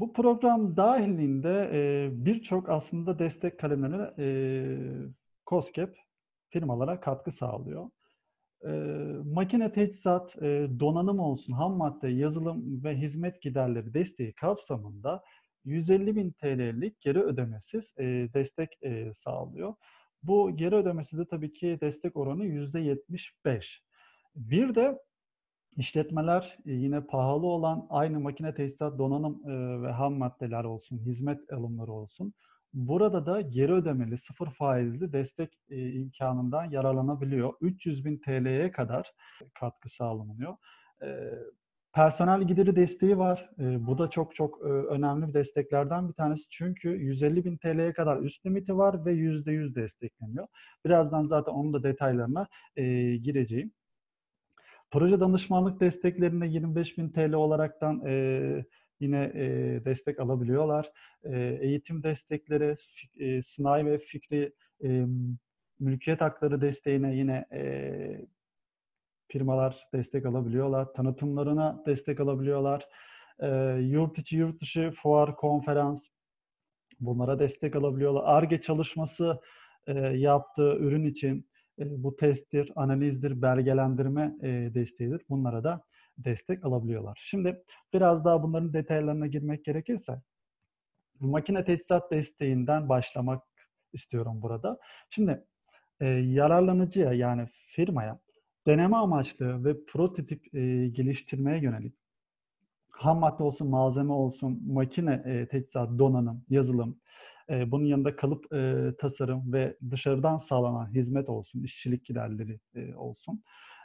bu 0.00 0.12
program 0.12 0.76
dahilinde 0.76 1.70
e, 1.72 2.08
birçok 2.26 2.68
aslında 2.68 3.18
destek 3.18 3.60
kalemlerine 3.60 4.10
e, 4.18 4.28
COSGAP 5.46 5.96
firmalara 6.48 7.00
katkı 7.00 7.32
sağlıyor 7.32 7.90
e, 8.66 8.70
makine 9.24 9.72
teçhizat, 9.72 10.36
e, 10.42 10.68
donanım 10.80 11.18
olsun, 11.18 11.52
ham 11.52 11.76
madde, 11.76 12.08
yazılım 12.08 12.84
ve 12.84 12.96
hizmet 12.96 13.42
giderleri 13.42 13.94
desteği 13.94 14.32
kapsamında 14.32 15.22
150 15.64 16.16
bin 16.16 16.30
TL'lik 16.30 17.00
geri 17.00 17.22
ödemesiz 17.22 17.94
e, 17.98 18.04
destek 18.34 18.78
e, 18.82 19.14
sağlıyor. 19.14 19.74
Bu 20.22 20.56
geri 20.56 20.74
ödemesi 20.74 21.18
de 21.18 21.26
tabii 21.26 21.52
ki 21.52 21.78
destek 21.80 22.16
oranı 22.16 22.44
%75. 22.46 23.82
Bir 24.36 24.74
de 24.74 24.98
işletmeler 25.76 26.58
yine 26.64 27.00
pahalı 27.00 27.46
olan 27.46 27.86
aynı 27.90 28.20
makine 28.20 28.54
teçhizat, 28.54 28.98
donanım 28.98 29.42
ve 29.82 29.92
ham 29.92 30.14
maddeler 30.14 30.64
olsun, 30.64 30.98
hizmet 30.98 31.52
alımları 31.52 31.92
olsun 31.92 32.34
Burada 32.74 33.26
da 33.26 33.40
geri 33.40 33.72
ödemeli 33.72 34.18
sıfır 34.18 34.50
faizli 34.50 35.12
destek 35.12 35.58
e, 35.70 35.90
imkanından 35.92 36.64
yararlanabiliyor. 36.64 37.52
300 37.60 38.04
bin 38.04 38.18
TL'ye 38.18 38.70
kadar 38.70 39.12
katkı 39.54 39.88
sağlanıyor. 39.88 40.56
E, 41.02 41.06
personel 41.92 42.42
gideri 42.42 42.76
desteği 42.76 43.18
var. 43.18 43.50
E, 43.58 43.86
bu 43.86 43.98
da 43.98 44.10
çok 44.10 44.34
çok 44.34 44.60
e, 44.60 44.68
önemli 44.68 45.28
bir 45.28 45.34
desteklerden 45.34 46.08
bir 46.08 46.14
tanesi. 46.14 46.48
Çünkü 46.50 46.88
150 46.88 47.44
bin 47.44 47.56
TL'ye 47.56 47.92
kadar 47.92 48.16
üst 48.16 48.46
limiti 48.46 48.76
var 48.76 49.04
ve 49.04 49.12
%100 49.12 49.74
destekleniyor. 49.74 50.46
Birazdan 50.84 51.24
zaten 51.24 51.52
onun 51.52 51.72
da 51.72 51.82
detaylarına 51.82 52.46
gireceğim. 53.22 53.72
Proje 54.90 55.20
danışmanlık 55.20 55.80
desteklerinde 55.80 56.46
25 56.46 56.98
bin 56.98 57.10
TL 57.10 57.32
olaraktan 57.32 58.02
e, 58.06 58.64
yine 59.00 59.32
e, 59.34 59.44
destek 59.84 60.20
alabiliyorlar. 60.20 60.92
E, 61.24 61.58
eğitim 61.60 62.02
destekleri, 62.02 62.76
e, 63.18 63.42
sınai 63.42 63.86
ve 63.86 63.98
fikri 63.98 64.52
e, 64.84 65.06
mülkiyet 65.80 66.20
hakları 66.20 66.60
desteğine 66.60 67.16
yine 67.16 67.46
e, 67.52 68.26
firmalar 69.28 69.88
destek 69.94 70.26
alabiliyorlar. 70.26 70.92
Tanıtımlarına 70.92 71.82
destek 71.86 72.20
alabiliyorlar. 72.20 72.88
E, 73.40 73.48
yurt 73.80 74.18
içi, 74.18 74.36
yurt 74.36 74.60
dışı 74.60 74.92
fuar, 75.02 75.36
konferans 75.36 76.06
bunlara 77.00 77.38
destek 77.38 77.76
alabiliyorlar. 77.76 78.22
ARGE 78.24 78.60
çalışması 78.60 79.40
e, 79.86 79.92
yaptığı 79.98 80.76
ürün 80.76 81.04
için 81.04 81.48
e, 81.78 82.02
bu 82.02 82.16
testtir, 82.16 82.72
analizdir, 82.76 83.42
belgelendirme 83.42 84.36
e, 84.42 84.48
desteğidir. 84.74 85.22
Bunlara 85.30 85.64
da 85.64 85.82
destek 86.18 86.64
alabiliyorlar. 86.64 87.20
Şimdi 87.24 87.62
biraz 87.92 88.24
daha 88.24 88.42
bunların 88.42 88.72
detaylarına 88.72 89.26
girmek 89.26 89.64
gerekirse 89.64 90.22
makine 91.20 91.64
teçhizat 91.64 92.10
desteğinden 92.10 92.88
başlamak 92.88 93.42
istiyorum 93.92 94.42
burada. 94.42 94.78
Şimdi 95.10 95.44
e, 96.00 96.06
yararlanıcıya 96.06 97.12
yani 97.12 97.46
firmaya 97.66 98.18
deneme 98.66 98.96
amaçlı 98.96 99.64
ve 99.64 99.84
prototip 99.84 100.54
e, 100.54 100.88
geliştirmeye 100.88 101.62
yönelik 101.62 101.94
ham 102.96 103.18
madde 103.18 103.42
olsun, 103.42 103.68
malzeme 103.68 104.12
olsun, 104.12 104.62
makine 104.66 105.22
e, 105.26 105.48
teçhizat, 105.48 105.98
donanım, 105.98 106.44
yazılım, 106.48 107.00
e, 107.50 107.70
bunun 107.70 107.84
yanında 107.84 108.16
kalıp 108.16 108.52
e, 108.52 108.92
tasarım 108.98 109.52
ve 109.52 109.76
dışarıdan 109.90 110.36
sağlanan 110.38 110.94
hizmet 110.94 111.28
olsun, 111.28 111.62
işçilik 111.62 112.04
giderleri 112.04 112.60
e, 112.74 112.94
olsun 112.94 113.42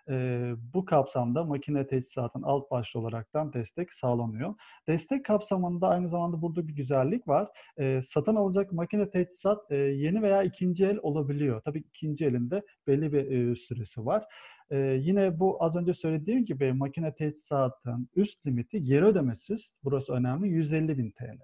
e, 0.10 0.48
bu 0.74 0.86
kapsamda 0.86 1.44
makine 1.44 1.88
teçhizatın 1.88 2.42
alt 2.42 2.72
başlı 2.72 3.00
olaraktan 3.00 3.54
destek 3.54 3.94
sağlanıyor. 3.94 4.56
Destek 4.88 5.26
kapsamında 5.26 5.88
aynı 5.88 6.10
zamanda 6.10 6.42
burada 6.42 6.68
bir 6.68 6.76
güzellik 6.76 7.28
var. 7.28 7.48
E, 7.78 8.02
satın 8.02 8.36
alacak 8.36 8.72
makine 8.72 9.10
teçhizat 9.10 9.72
e, 9.72 9.76
yeni 9.76 10.22
veya 10.22 10.44
ikinci 10.44 10.86
el 10.86 11.00
olabiliyor. 11.02 11.62
Tabii 11.62 11.80
ikinci 11.80 12.26
elinde 12.26 12.62
belli 12.88 13.14
bir 13.14 13.32
e, 13.32 13.56
süresi 13.56 14.06
var. 14.06 14.24
Ee, 14.72 14.78
yine 15.02 15.40
bu 15.40 15.64
az 15.64 15.76
önce 15.76 15.94
söylediğim 15.94 16.46
gibi 16.46 16.74
makine 16.74 17.14
teçhizatın 17.14 18.10
üst 18.16 18.46
limiti 18.48 18.84
geri 18.84 19.06
ödemesiz. 19.06 19.72
Burası 19.84 20.14
önemli. 20.14 20.48
150 20.48 20.98
bin 20.98 21.12
TL. 21.12 21.40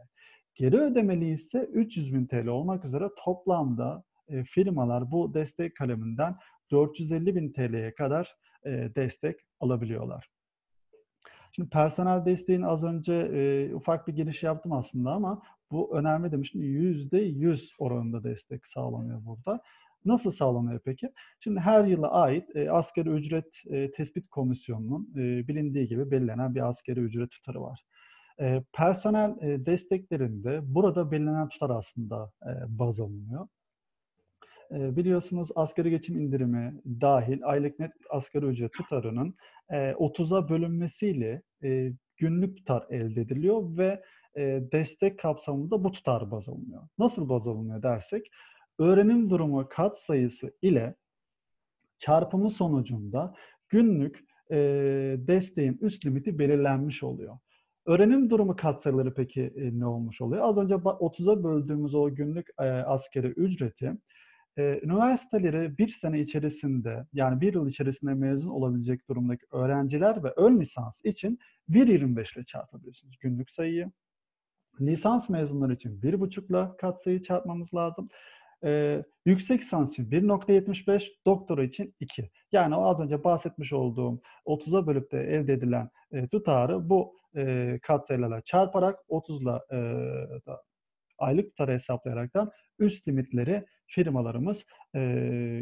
Geri 0.56 0.78
ödemeli 0.78 1.32
ise 1.32 1.60
300 1.60 2.14
bin 2.14 2.26
TL 2.26 2.48
olmak 2.48 2.86
üzere 2.86 3.10
toplamda 3.24 4.04
e, 4.30 4.44
firmalar 4.44 5.12
bu 5.12 5.34
destek 5.34 5.76
kaleminden 5.76 6.36
450 6.72 7.36
bin 7.36 7.54
TL'ye 7.54 7.94
kadar 7.96 8.36
e, 8.66 8.92
destek 8.96 9.40
alabiliyorlar. 9.60 10.30
Şimdi 11.52 11.70
personel 11.70 12.26
desteğin 12.26 12.62
az 12.62 12.84
önce 12.84 13.14
e, 13.14 13.74
ufak 13.76 14.08
bir 14.08 14.14
giriş 14.14 14.44
yaptım 14.44 14.72
aslında 14.72 15.12
ama 15.12 15.42
bu 15.72 15.98
önemli 15.98 16.32
demiştim. 16.32 16.64
Yüzde 16.64 17.20
yüz 17.20 17.74
oranında 17.80 18.24
destek 18.24 18.68
sağlanıyor 18.68 19.26
burada. 19.26 19.62
Nasıl 20.06 20.32
sağlanıyor 20.32 20.80
peki? 20.86 21.12
Şimdi 21.40 21.60
her 21.60 21.86
yıla 21.86 22.12
ait 22.12 22.56
e, 22.56 22.72
asgari 22.72 23.10
ücret 23.10 23.62
e, 23.70 23.92
tespit 23.92 24.30
komisyonunun 24.30 25.14
e, 25.16 25.48
bilindiği 25.48 25.88
gibi 25.88 26.12
belirlenen 26.12 26.56
bir 26.56 26.70
asgari 26.70 27.00
ücret 27.00 27.32
tutarı 27.32 27.62
var. 27.62 27.84
E, 28.40 28.64
personel 28.74 29.36
e, 29.42 29.66
desteklerinde 29.66 30.60
burada 30.64 31.12
belirlenen 31.12 31.48
tutar 31.48 31.70
aslında 31.70 32.32
e, 32.46 32.80
baz 32.80 33.00
alınıyor. 33.00 33.48
Biliyorsunuz 34.71 35.50
asgari 35.55 35.89
geçim 35.89 36.19
indirimi 36.19 36.81
dahil 37.01 37.39
aylık 37.43 37.79
net 37.79 37.91
asgari 38.09 38.45
ücret 38.45 38.74
tutarının 38.74 39.36
30'a 39.69 40.45
e, 40.45 40.50
bölünmesiyle 40.50 41.41
günlük 42.17 42.57
tutar 42.57 42.86
elde 42.89 43.21
ediliyor 43.21 43.77
ve 43.77 44.03
destek 44.71 45.19
kapsamında 45.19 45.83
bu 45.83 45.91
tutar 45.91 46.31
baz 46.31 46.50
alınıyor. 46.50 46.88
Nasıl 46.97 47.29
baz 47.29 47.47
alınıyor 47.47 47.83
dersek, 47.83 48.31
öğrenim 48.79 49.29
durumu 49.29 49.67
kat 49.69 50.00
sayısı 50.00 50.53
ile 50.62 50.95
çarpımı 51.97 52.51
sonucunda 52.51 53.33
günlük 53.69 54.27
desteğin 55.27 55.77
üst 55.81 56.05
limiti 56.05 56.39
belirlenmiş 56.39 57.03
oluyor. 57.03 57.38
Öğrenim 57.86 58.29
durumu 58.29 58.55
katsayıları 58.55 59.13
peki 59.13 59.53
ne 59.55 59.86
olmuş 59.86 60.21
oluyor? 60.21 60.43
Az 60.45 60.57
önce 60.57 60.74
30'a 60.74 61.43
böldüğümüz 61.43 61.95
o 61.95 62.15
günlük 62.15 62.47
askeri 62.86 63.27
ücreti 63.27 63.93
üniversiteleri 64.62 65.78
bir 65.78 65.88
sene 65.88 66.20
içerisinde 66.20 67.06
yani 67.14 67.42
bir 67.42 67.54
yıl 67.54 67.68
içerisinde 67.68 68.14
mezun 68.14 68.50
olabilecek 68.50 69.10
durumdaki 69.10 69.46
öğrenciler 69.52 70.24
ve 70.24 70.34
ön 70.38 70.60
lisans 70.60 71.02
için 71.04 71.40
1.25 71.70 72.38
ile 72.38 72.46
çarpabiliyorsunuz 72.46 73.18
günlük 73.20 73.52
sayıyı. 73.52 73.92
Lisans 74.82 75.30
mezunları 75.30 75.74
için 75.74 76.02
1.5 76.02 76.90
ile 76.90 76.94
sayı 76.98 77.22
çarpmamız 77.22 77.74
lazım. 77.74 78.10
Ee, 78.64 79.04
yüksek 79.26 79.62
lisans 79.62 79.90
için 79.90 80.12
1.75, 80.12 81.12
doktora 81.26 81.64
için 81.64 81.96
2. 82.00 82.32
Yani 82.52 82.76
o 82.76 82.86
az 82.86 83.00
önce 83.00 83.24
bahsetmiş 83.24 83.74
olduğum 83.74 84.22
30'a 84.46 84.88
bölüp 84.88 85.12
de 85.12 85.20
elde 85.20 85.54
edilen 85.54 85.90
e, 86.12 86.28
tutarı 86.28 86.90
bu 86.90 87.18
e, 87.36 87.80
katsayılarla 87.82 88.42
çarparak 88.42 89.00
30'la 89.10 89.66
e, 89.72 89.78
aylık 91.17 91.50
tutarı 91.50 91.71
hesaplayaraktan 91.71 92.51
üst 92.79 93.07
limitleri 93.07 93.65
firmalarımız 93.88 94.65
e, 94.95 95.00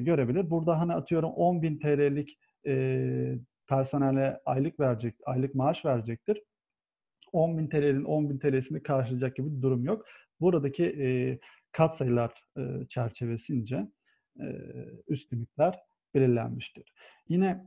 görebilir. 0.01 0.49
Burada 0.49 0.79
hani 0.79 0.93
atıyorum 0.93 1.29
10 1.29 1.61
bin 1.61 1.79
TL'lik 1.79 2.39
e, 2.67 3.35
personele 3.67 4.39
aylık 4.45 4.79
verecek, 4.79 5.15
aylık 5.25 5.55
maaş 5.55 5.85
verecektir. 5.85 6.41
10.000 7.33 7.69
TL'nin 7.69 8.03
10.000 8.03 8.39
TL'sini 8.39 8.83
karşılayacak 8.83 9.35
gibi 9.35 9.57
bir 9.57 9.61
durum 9.61 9.85
yok. 9.85 10.05
Buradaki 10.39 10.85
e, 10.85 11.39
katsayılar 11.71 12.31
e, 12.57 12.61
çerçevesince 12.89 13.87
e, 14.39 14.45
üst 15.07 15.33
limitler 15.33 15.79
belirlenmiştir. 16.13 16.93
Yine 17.29 17.65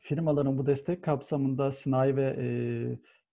firmaların 0.00 0.58
bu 0.58 0.66
destek 0.66 1.04
kapsamında 1.04 1.72
sanayi 1.72 2.16
ve 2.16 2.36
e, 2.38 2.46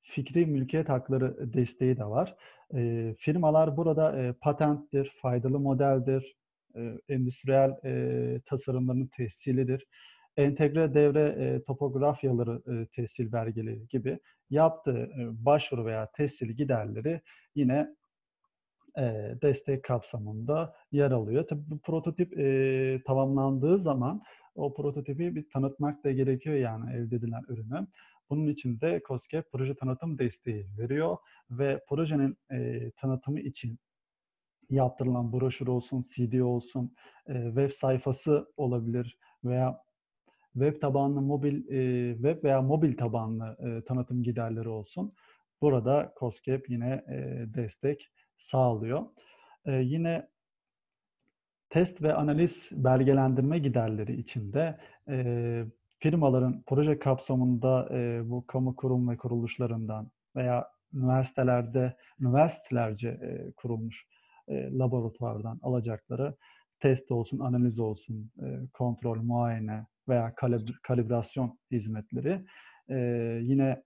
fikri 0.01 0.45
mülkiyet 0.45 0.89
hakları 0.89 1.53
desteği 1.53 1.97
de 1.97 2.05
var. 2.05 2.35
E, 2.75 3.15
firmalar 3.19 3.77
burada 3.77 4.21
e, 4.21 4.33
patenttir, 4.33 5.11
faydalı 5.21 5.59
modeldir, 5.59 6.35
e, 6.75 6.93
endüstriyel 7.09 7.71
e, 7.85 8.41
tasarımların 8.45 9.09
tescilidir, 9.17 9.85
entegre 10.37 10.93
devre 10.93 11.35
e, 11.39 11.63
topografyaları 11.63 12.61
e, 12.73 12.85
tescil 12.95 13.31
belgeleri 13.31 13.87
gibi 13.87 14.19
yaptığı 14.49 14.97
e, 15.19 15.45
başvuru 15.45 15.85
veya 15.85 16.11
tescil 16.11 16.49
giderleri 16.49 17.17
yine 17.55 17.87
e, 18.97 19.35
destek 19.41 19.83
kapsamında 19.83 20.75
yer 20.91 21.11
alıyor. 21.11 21.47
Tabii 21.49 21.63
bu 21.67 21.79
prototip 21.79 22.39
e, 22.39 23.01
tamamlandığı 23.07 23.77
zaman 23.79 24.21
o 24.55 24.73
prototipi 24.73 25.35
bir 25.35 25.49
tanıtmak 25.49 26.03
da 26.03 26.11
gerekiyor 26.11 26.55
yani 26.55 26.93
elde 26.93 27.15
edilen 27.15 27.41
ürünü. 27.47 27.87
Bunun 28.29 28.47
için 28.47 28.81
de 28.81 29.01
COSGAP 29.07 29.51
proje 29.51 29.75
tanıtım 29.75 30.19
desteği 30.19 30.67
veriyor 30.77 31.17
ve 31.51 31.83
projenin 31.89 32.37
e, 32.51 32.91
tanıtımı 32.91 33.39
için 33.39 33.79
yaptırılan 34.69 35.33
broşür 35.33 35.67
olsun, 35.67 36.01
CD 36.01 36.39
olsun, 36.39 36.95
e, 37.27 37.43
web 37.45 37.71
sayfası 37.71 38.53
olabilir 38.57 39.17
veya 39.43 39.83
web 40.53 40.81
tabanlı 40.81 41.21
mobil 41.21 41.67
e, 41.69 42.13
web 42.13 42.43
veya 42.43 42.61
mobil 42.61 42.97
tabanlı 42.97 43.57
e, 43.59 43.85
tanıtım 43.85 44.23
giderleri 44.23 44.69
olsun. 44.69 45.13
Burada 45.61 46.13
COSGAP 46.19 46.69
yine 46.69 47.03
e, 47.09 47.45
destek 47.53 48.11
sağlıyor. 48.37 49.05
E, 49.65 49.71
yine 49.71 50.29
test 51.69 52.01
ve 52.01 52.13
analiz 52.13 52.69
belgelendirme 52.71 53.59
giderleri 53.59 54.19
içinde 54.19 54.79
e, 55.09 55.65
firmaların 55.99 56.63
proje 56.67 56.99
kapsamında 56.99 57.89
e, 57.91 58.29
bu 58.29 58.47
kamu 58.47 58.75
kurum 58.75 59.09
ve 59.09 59.17
kuruluşlarından 59.17 60.11
veya 60.35 60.67
üniversitelerde, 60.93 61.95
üniversitelerce 62.19 63.09
e, 63.09 63.51
kurulmuş 63.51 64.07
e, 64.47 64.77
laboratuvardan 64.77 65.59
alacakları 65.63 66.35
test 66.79 67.11
olsun, 67.11 67.39
analiz 67.39 67.79
olsun, 67.79 68.31
e, 68.43 68.59
kontrol, 68.73 69.21
muayene 69.21 69.85
veya 70.09 70.35
kalibr 70.35 70.71
kalibrasyon 70.83 71.59
hizmetleri 71.71 72.45
e, 72.89 72.95
yine 73.43 73.83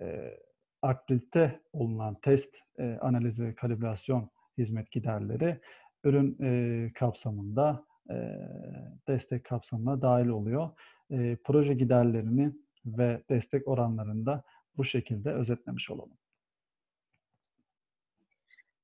e, 0.00 0.36
akredite 0.82 1.60
olunan 1.72 2.16
test, 2.22 2.54
e, 2.78 2.98
analiz 3.00 3.40
ve 3.40 3.54
kalibrasyon 3.54 4.30
hizmet 4.58 4.90
giderleri 4.90 5.60
ürün 6.04 6.36
e, 6.42 6.92
kapsamında 6.92 7.84
destek 9.08 9.44
kapsamına 9.44 10.02
dahil 10.02 10.28
oluyor. 10.28 10.70
Proje 11.44 11.74
giderlerini 11.74 12.52
ve 12.86 13.22
destek 13.30 13.68
oranlarını 13.68 14.26
da 14.26 14.42
bu 14.76 14.84
şekilde 14.84 15.32
özetlemiş 15.32 15.90
olalım. 15.90 16.18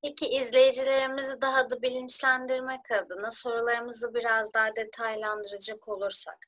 Peki 0.03 0.27
izleyicilerimizi 0.27 1.41
daha 1.43 1.71
da 1.71 1.83
bilinçlendirmek 1.83 2.81
adına 3.05 3.31
sorularımızı 3.31 4.15
biraz 4.15 4.55
daha 4.55 4.77
detaylandıracak 4.77 5.89
olursak, 5.89 6.39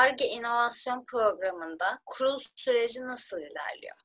ARGE 0.00 0.24
İnovasyon 0.26 1.04
Programı'nda 1.04 1.98
kurul 2.06 2.38
süreci 2.56 3.02
nasıl 3.02 3.36
ilerliyor? 3.36 3.96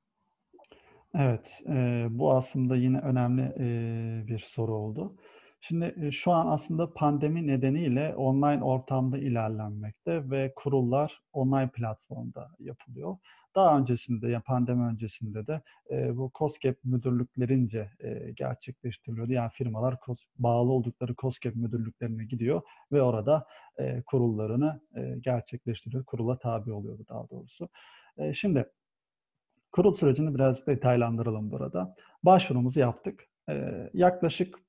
Evet, 1.15 1.61
e, 1.67 2.05
bu 2.09 2.33
aslında 2.33 2.75
yine 2.75 2.99
önemli 2.99 3.41
e, 3.41 3.67
bir 4.27 4.39
soru 4.39 4.75
oldu. 4.75 5.15
Şimdi 5.67 5.95
e, 6.01 6.11
şu 6.11 6.31
an 6.31 6.47
aslında 6.47 6.93
pandemi 6.93 7.47
nedeniyle 7.47 8.15
online 8.15 8.63
ortamda 8.63 9.17
ilerlenmekte 9.17 10.29
ve 10.29 10.53
kurullar 10.55 11.21
online 11.33 11.69
platformda 11.69 12.49
yapılıyor. 12.59 13.17
Daha 13.55 13.77
öncesinde, 13.77 14.27
yani 14.29 14.43
pandemi 14.43 14.83
öncesinde 14.83 15.47
de 15.47 15.61
e, 15.91 16.17
bu 16.17 16.31
COSGAP 16.35 16.77
müdürlüklerince 16.83 17.89
e, 17.99 18.31
gerçekleştiriliyordu. 18.35 19.31
Yani 19.31 19.49
firmalar 19.53 19.97
bağlı 20.37 20.71
oldukları 20.71 21.15
COSGAP 21.15 21.55
müdürlüklerine 21.55 22.25
gidiyor 22.25 22.61
ve 22.91 23.01
orada 23.01 23.47
e, 23.79 24.01
kurullarını 24.01 24.81
e, 24.95 25.15
gerçekleştiriyor. 25.19 26.05
Kurula 26.05 26.37
tabi 26.37 26.71
oluyordu 26.71 27.05
daha 27.09 27.29
doğrusu. 27.29 27.69
E, 28.17 28.33
şimdi 28.33 28.65
kurul 29.71 29.93
sürecini 29.93 30.35
biraz 30.35 30.67
detaylandıralım 30.67 31.51
burada. 31.51 31.95
Başvurumuzu 32.23 32.79
yaptık. 32.79 33.27
E, 33.49 33.89
yaklaşık 33.93 34.63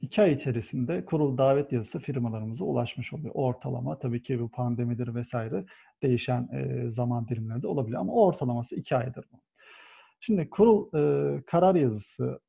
iki 0.00 0.22
ay 0.22 0.32
içerisinde 0.32 1.04
kurul 1.04 1.38
davet 1.38 1.72
yazısı 1.72 1.98
firmalarımıza 1.98 2.64
ulaşmış 2.64 3.12
oluyor. 3.12 3.34
Ortalama 3.34 3.98
tabii 3.98 4.22
ki 4.22 4.40
bu 4.40 4.48
pandemidir 4.48 5.14
vesaire 5.14 5.64
değişen 6.02 6.48
e, 6.52 6.90
zaman 6.90 7.28
dilimleri 7.28 7.62
de 7.62 7.66
olabilir 7.66 7.96
ama 7.96 8.12
ortalaması 8.12 8.76
iki 8.76 8.96
aydır 8.96 9.24
bu. 9.32 9.40
Şimdi 10.20 10.50
kurul 10.50 10.88
e, 10.94 11.42
karar 11.42 11.74
yazısı 11.74 12.40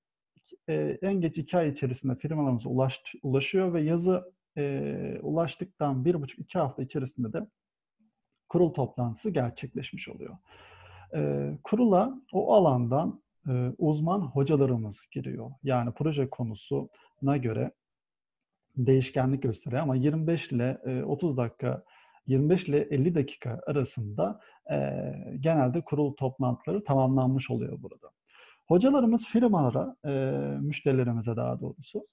e, 0.69 0.97
en 1.01 1.21
geç 1.21 1.37
iki 1.37 1.57
ay 1.57 1.69
içerisinde 1.69 2.15
firmalarımıza 2.15 2.69
ulaş, 2.69 3.01
ulaşıyor 3.23 3.73
ve 3.73 3.81
yazı 3.81 4.33
e, 4.57 5.19
ulaştıktan 5.21 6.05
bir 6.05 6.21
buçuk 6.21 6.39
iki 6.39 6.59
hafta 6.59 6.83
içerisinde 6.83 7.33
de 7.33 7.47
kurul 8.49 8.73
toplantısı 8.73 9.29
gerçekleşmiş 9.29 10.09
oluyor. 10.09 10.37
E, 11.15 11.51
kurula 11.63 12.21
o 12.33 12.53
alandan 12.53 13.21
e, 13.47 13.71
uzman 13.77 14.21
hocalarımız 14.21 15.01
giriyor. 15.11 15.51
Yani 15.63 15.91
proje 15.91 16.29
konusuna 16.29 17.37
göre 17.37 17.71
değişkenlik 18.77 19.43
gösteriyor 19.43 19.81
ama 19.81 19.95
25 19.95 20.51
ile 20.51 20.77
e, 20.85 21.03
30 21.03 21.37
dakika 21.37 21.83
25 22.27 22.69
ile 22.69 22.79
50 22.79 23.15
dakika 23.15 23.61
arasında 23.67 24.39
e, 24.71 24.75
genelde 25.39 25.81
kurul 25.81 26.13
toplantıları 26.13 26.83
tamamlanmış 26.83 27.51
oluyor 27.51 27.81
burada. 27.81 28.11
Hocalarımız 28.67 29.25
firmalara, 29.25 29.95
e, 30.05 30.09
müşterilerimize 30.61 31.35
daha 31.35 31.59
doğrusu 31.61 32.07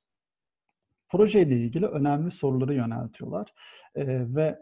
projeyle 1.08 1.56
ilgili 1.56 1.86
önemli 1.86 2.30
soruları 2.30 2.74
yöneltiyorlar. 2.74 3.52
E, 3.94 4.06
ve 4.34 4.58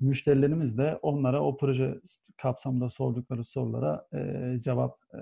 müşterilerimiz 0.00 0.78
de 0.78 0.98
onlara 1.02 1.42
o 1.42 1.56
proje 1.56 2.00
kapsamında 2.36 2.90
sordukları 2.90 3.44
sorulara 3.44 4.06
e, 4.14 4.60
cevap 4.60 4.98
e, 5.14 5.18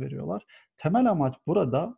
veriyorlar. 0.00 0.44
Temel 0.78 1.10
amaç 1.10 1.34
burada 1.46 1.96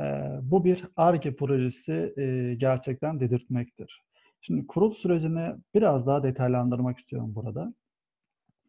e, 0.00 0.02
bu 0.42 0.64
bir 0.64 0.84
ARGE 0.96 1.36
projesi 1.36 2.14
e, 2.16 2.54
gerçekten 2.54 3.20
dedirtmektir. 3.20 4.02
Şimdi 4.40 4.66
kurul 4.66 4.92
sürecini 4.92 5.54
biraz 5.74 6.06
daha 6.06 6.22
detaylandırmak 6.22 6.98
istiyorum 6.98 7.34
burada. 7.34 7.74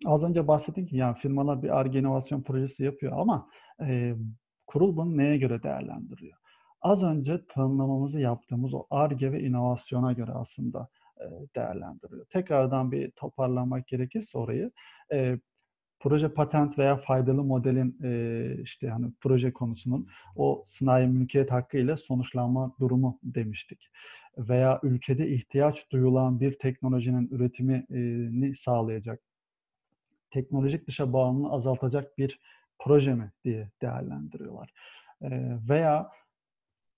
Az 0.06 0.24
önce 0.24 0.48
bahsettim 0.48 0.86
ki 0.86 0.98
yani 0.98 1.18
firmalar 1.18 1.64
bir 1.64 1.80
ARGE 1.80 2.00
inovasyon 2.00 2.42
projesi 2.42 2.84
yapıyor 2.84 3.14
ama 3.20 3.50
e, 3.82 4.16
kurul 4.68 4.98
bunu 4.98 5.18
neye 5.18 5.38
göre 5.38 5.64
değerlendiriyor? 5.64 6.38
Az 6.82 7.04
önce 7.04 7.46
tanımlamamızı 7.48 8.20
yaptığımız 8.20 8.74
o 8.74 8.86
ARGE 8.90 9.32
ve 9.32 9.44
inovasyona 9.44 10.14
göre 10.14 10.32
aslında 10.32 10.88
değerlendiriyor. 11.56 12.26
Tekrardan 12.26 12.92
bir 12.92 13.12
toparlamak 13.12 13.88
gerekirse 13.88 14.38
orayı 14.38 14.72
e, 15.12 15.38
proje 16.00 16.30
patent 16.30 16.78
veya 16.78 16.98
faydalı 16.98 17.44
modelin 17.44 18.00
e, 18.04 18.62
işte 18.62 18.90
hani 18.90 19.12
proje 19.22 19.54
konusunun 19.54 20.08
o 20.36 20.64
sanayi 20.66 21.08
mülkiyet 21.08 21.52
hakkı 21.52 21.78
ile 21.78 21.98
sonuçlanma 21.98 22.76
durumu 22.80 23.20
demiştik. 23.24 23.90
Veya 24.38 24.80
ülkede 24.84 25.30
ihtiyaç 25.30 25.92
duyulan 25.92 26.40
bir 26.40 26.60
teknolojinin 26.60 27.30
üretimini 27.32 28.56
sağlayacak, 28.56 29.20
teknolojik 30.32 30.88
dışa 30.88 31.14
bağımlılığı 31.14 31.52
azaltacak 31.52 32.18
bir 32.18 32.40
proje 32.80 33.14
mi 33.14 33.32
diye 33.44 33.72
değerlendiriyorlar. 33.82 34.74
E, 35.22 35.58
veya 35.70 36.10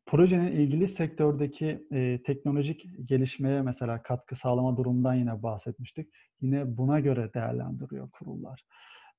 projenin 0.06 0.52
ilgili 0.52 0.88
sektördeki 0.88 1.88
e, 1.92 2.22
teknolojik 2.26 2.86
gelişmeye 3.06 3.62
mesela 3.62 4.04
katkı 4.04 4.36
sağlama 4.36 4.78
durumundan 4.78 5.14
yine 5.14 5.44
bahsetmiştik. 5.44 6.10
Yine 6.42 6.78
buna 6.78 7.00
göre 7.00 7.34
değerlendiriyor 7.34 8.10
kurullar. 8.10 8.66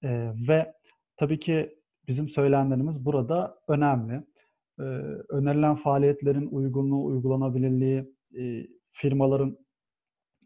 E, 0.02 0.32
ve 0.48 0.72
tabii 1.16 1.38
ki 1.38 1.78
bizim 2.08 2.28
söylenenlerimiz 2.28 3.04
burada 3.04 3.58
önemli. 3.68 4.22
E, 4.78 4.82
önerilen 5.28 5.76
faaliyetlerin 5.76 6.46
uygunluğu, 6.46 7.04
uygulanabilirliği, 7.04 8.14
e, 8.38 8.66
firmaların 8.92 9.58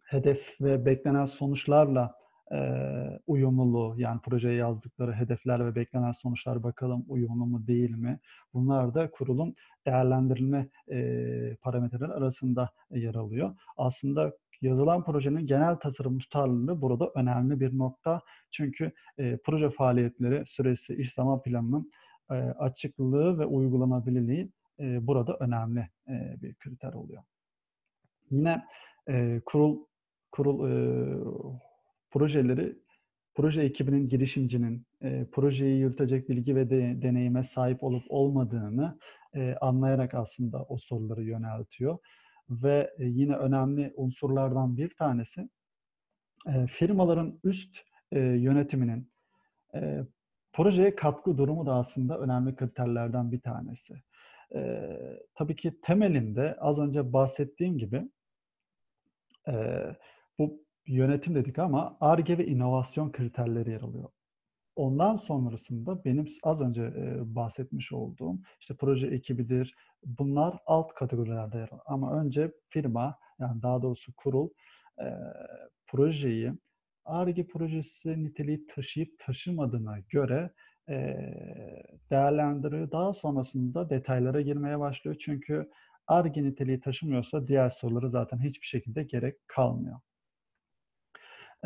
hedef 0.05 0.61
ve 0.61 0.87
beklenen 0.87 1.25
sonuçlarla 1.25 2.20
uyumluluğu 3.27 3.95
yani 3.99 4.21
projeye 4.21 4.55
yazdıkları 4.55 5.13
hedefler 5.13 5.67
ve 5.67 5.75
beklenen 5.75 6.13
sonuçlar 6.13 6.63
bakalım 6.63 7.05
uyumlu 7.09 7.47
mu 7.47 7.67
değil 7.67 7.91
mi? 7.91 8.19
Bunlar 8.55 8.95
da 8.95 9.11
kurulun 9.11 9.55
değerlendirilme 9.87 10.69
parametreleri 11.63 12.13
arasında 12.13 12.71
yer 12.91 13.15
alıyor. 13.15 13.55
Aslında 13.77 14.33
yazılan 14.63 15.05
projenin 15.05 15.47
genel 15.47 15.77
tasarım 15.77 16.19
tutarlılığı 16.19 16.83
burada 16.83 17.11
önemli 17.15 17.61
bir 17.61 17.79
nokta. 17.79 18.21
Çünkü 18.51 18.93
e, 19.19 19.37
proje 19.45 19.71
faaliyetleri 19.71 20.47
süresi, 20.47 20.95
iş 20.95 21.13
zaman 21.13 21.43
planının 21.43 21.93
e, 22.31 22.35
açıklığı 22.35 23.39
ve 23.39 23.47
uygulanabilirliği 23.47 24.51
e, 24.81 25.07
burada 25.07 25.37
önemli 25.41 25.89
e, 26.09 26.37
bir 26.43 26.55
kriter 26.55 26.93
oluyor. 26.93 27.23
Yine 28.31 28.67
e, 29.09 29.41
kurul 29.47 29.79
kurul 30.33 30.71
e, 30.71 30.75
projeleri 32.11 32.77
proje 33.35 33.63
ekibinin 33.63 34.09
girişimcinin 34.09 34.87
e, 35.03 35.27
projeyi 35.33 35.79
yürütecek 35.79 36.29
bilgi 36.29 36.57
ve 36.57 36.71
de, 36.71 37.03
deneyime 37.03 37.45
sahip 37.45 37.83
olup 37.83 38.05
olmadığını 38.09 38.99
e, 39.35 39.55
anlayarak 39.61 40.15
aslında 40.15 40.63
o 40.63 40.79
soruları 40.79 41.23
yöneltiyor. 41.23 41.99
Ve 42.51 42.91
e, 42.99 43.05
yine 43.05 43.37
önemli 43.37 43.93
unsurlardan 43.97 44.77
bir 44.77 44.95
tanesi 44.95 45.49
e, 46.47 46.67
firmaların 46.67 47.41
üst 47.45 47.79
e, 48.13 48.19
yönetiminin 48.19 49.13
e, 49.75 50.01
projeye 50.53 50.95
katkı 50.95 51.39
durumu 51.39 51.67
da 51.67 51.75
aslında 51.75 52.19
önemli 52.19 52.55
kriterlerden 52.57 53.33
bir 53.33 53.41
tanesi. 53.41 53.95
E, 54.55 54.89
tabii 55.35 55.57
ki 55.57 55.81
temelinde 55.81 56.57
az 56.61 56.79
önce 56.79 57.13
bahsettiğim 57.13 57.79
gibi 57.79 58.09
e, 59.49 59.85
bu 60.39 60.65
yönetim 60.87 61.35
dedik 61.35 61.59
ama 61.59 61.97
ARGE 62.01 62.39
ve 62.39 62.47
inovasyon 62.47 63.13
kriterleri 63.13 63.71
yer 63.71 63.81
alıyor. 63.81 64.09
Ondan 64.77 65.17
sonrasında 65.17 66.05
benim 66.05 66.27
az 66.43 66.61
önce 66.61 66.83
e, 66.83 67.35
bahsetmiş 67.35 67.93
olduğum 67.93 68.39
işte 68.61 68.75
proje 68.77 69.07
ekibidir. 69.07 69.75
Bunlar 70.07 70.59
alt 70.67 70.95
kategorilerde 70.95 71.59
yer 71.59 71.69
alıyor. 71.69 71.83
Ama 71.87 72.21
önce 72.21 72.53
firma 72.69 73.19
yani 73.41 73.63
daha 73.63 73.83
doğrusu 73.83 74.13
kurul 74.17 74.49
e, 75.01 75.07
projeyi 75.87 76.53
ARGE 77.05 77.47
projesi 77.47 78.25
niteliği 78.25 78.67
taşıyıp 78.67 79.19
taşımadığına 79.19 79.99
göre 80.09 80.51
e, 80.89 81.17
değerlendiriyor. 82.11 82.91
Daha 82.91 83.15
sonrasında 83.15 83.91
detaylara 83.91 84.41
girmeye 84.41 84.79
başlıyor. 84.79 85.17
Çünkü 85.21 85.71
ARGE 86.07 86.43
niteliği 86.43 86.81
taşımıyorsa 86.81 87.49
diğer 87.49 87.69
soruları 87.69 88.11
zaten 88.11 88.39
hiçbir 88.39 88.67
şekilde 88.67 89.03
gerek 89.03 89.37
kalmıyor. 89.47 90.01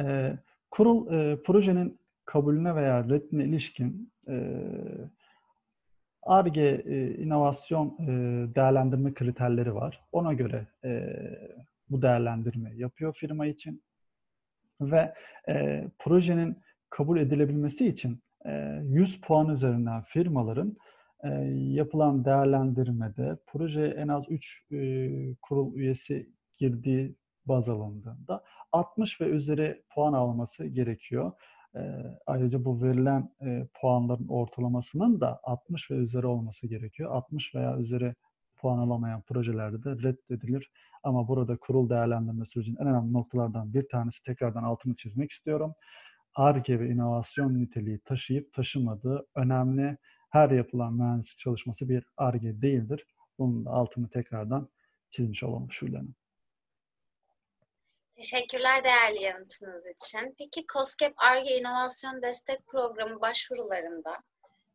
E, 0.00 0.32
kurul 0.70 1.12
e, 1.12 1.42
projenin 1.42 1.98
kabulüne 2.24 2.74
veya 2.76 3.08
reddine 3.08 3.44
ilişkin 3.44 4.12
ARGE 6.22 6.82
e, 6.86 7.14
inovasyon 7.14 7.96
e, 8.00 8.06
değerlendirme 8.54 9.14
kriterleri 9.14 9.74
var. 9.74 10.00
Ona 10.12 10.32
göre 10.32 10.66
e, 10.84 11.16
bu 11.90 12.02
değerlendirme 12.02 12.72
yapıyor 12.76 13.14
firma 13.14 13.46
için 13.46 13.82
ve 14.80 15.14
e, 15.48 15.84
projenin 15.98 16.56
kabul 16.90 17.18
edilebilmesi 17.18 17.86
için 17.88 18.22
e, 18.46 18.80
100 18.84 19.20
puan 19.20 19.48
üzerinden 19.48 20.02
firmaların 20.02 20.76
e, 21.24 21.28
yapılan 21.54 22.24
değerlendirmede 22.24 23.36
projeye 23.46 23.88
en 23.88 24.08
az 24.08 24.24
3 24.28 24.62
e, 24.72 25.10
kurul 25.42 25.74
üyesi 25.74 26.28
girdiği 26.58 27.14
baz 27.46 27.68
alındığında 27.68 28.44
60 28.74 29.20
ve 29.20 29.24
üzeri 29.24 29.82
puan 29.94 30.12
alması 30.12 30.66
gerekiyor. 30.66 31.32
E, 31.76 31.80
ayrıca 32.26 32.64
bu 32.64 32.82
verilen 32.82 33.30
e, 33.42 33.66
puanların 33.80 34.28
ortalamasının 34.28 35.20
da 35.20 35.40
60 35.42 35.90
ve 35.90 35.94
üzeri 35.94 36.26
olması 36.26 36.66
gerekiyor. 36.66 37.10
60 37.12 37.54
veya 37.54 37.78
üzeri 37.78 38.14
puan 38.56 38.78
alamayan 38.78 39.22
projelerde 39.22 39.84
de 39.84 39.90
reddedilir. 39.90 40.70
Ama 41.02 41.28
burada 41.28 41.56
kurul 41.56 41.90
değerlendirme 41.90 42.46
sürecinin 42.46 42.76
en 42.76 42.86
önemli 42.86 43.12
noktalardan 43.12 43.74
bir 43.74 43.88
tanesi 43.88 44.22
tekrardan 44.22 44.62
altını 44.62 44.96
çizmek 44.96 45.30
istiyorum. 45.30 45.74
ARGE 46.34 46.80
ve 46.80 46.88
inovasyon 46.88 47.58
niteliği 47.58 47.98
taşıyıp 47.98 48.52
taşımadığı 48.52 49.26
önemli 49.34 49.96
her 50.30 50.50
yapılan 50.50 50.94
mühendislik 50.94 51.38
çalışması 51.38 51.88
bir 51.88 52.04
ARGE 52.16 52.62
değildir. 52.62 53.06
Bunun 53.38 53.64
da 53.64 53.70
altını 53.70 54.08
tekrardan 54.08 54.68
çizmiş 55.10 55.42
olalım 55.42 55.72
Şule 55.72 56.02
Teşekkürler 58.16 58.84
değerli 58.84 59.22
yanıtınız 59.22 59.86
için. 59.86 60.34
Peki 60.38 60.64
COSGAP 60.72 61.12
ARGE 61.16 61.58
İnovasyon 61.58 62.22
Destek 62.22 62.66
Programı 62.66 63.20
başvurularında 63.20 64.10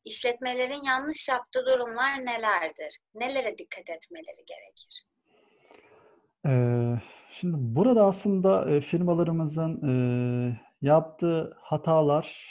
işletmelerin 0.06 0.88
yanlış 0.88 1.30
yaptığı 1.30 1.66
durumlar 1.66 2.14
nelerdir? 2.26 3.00
Nelere 3.16 3.58
dikkat 3.58 3.90
etmeleri 3.90 4.46
gerekir? 4.48 5.04
Ee, 6.46 7.02
şimdi 7.32 7.58
burada 7.60 8.06
aslında 8.06 8.72
e, 8.72 8.82
firmalarımızın 8.82 9.90
e, 9.90 9.94
yaptığı 10.82 11.58
hatalar, 11.62 12.50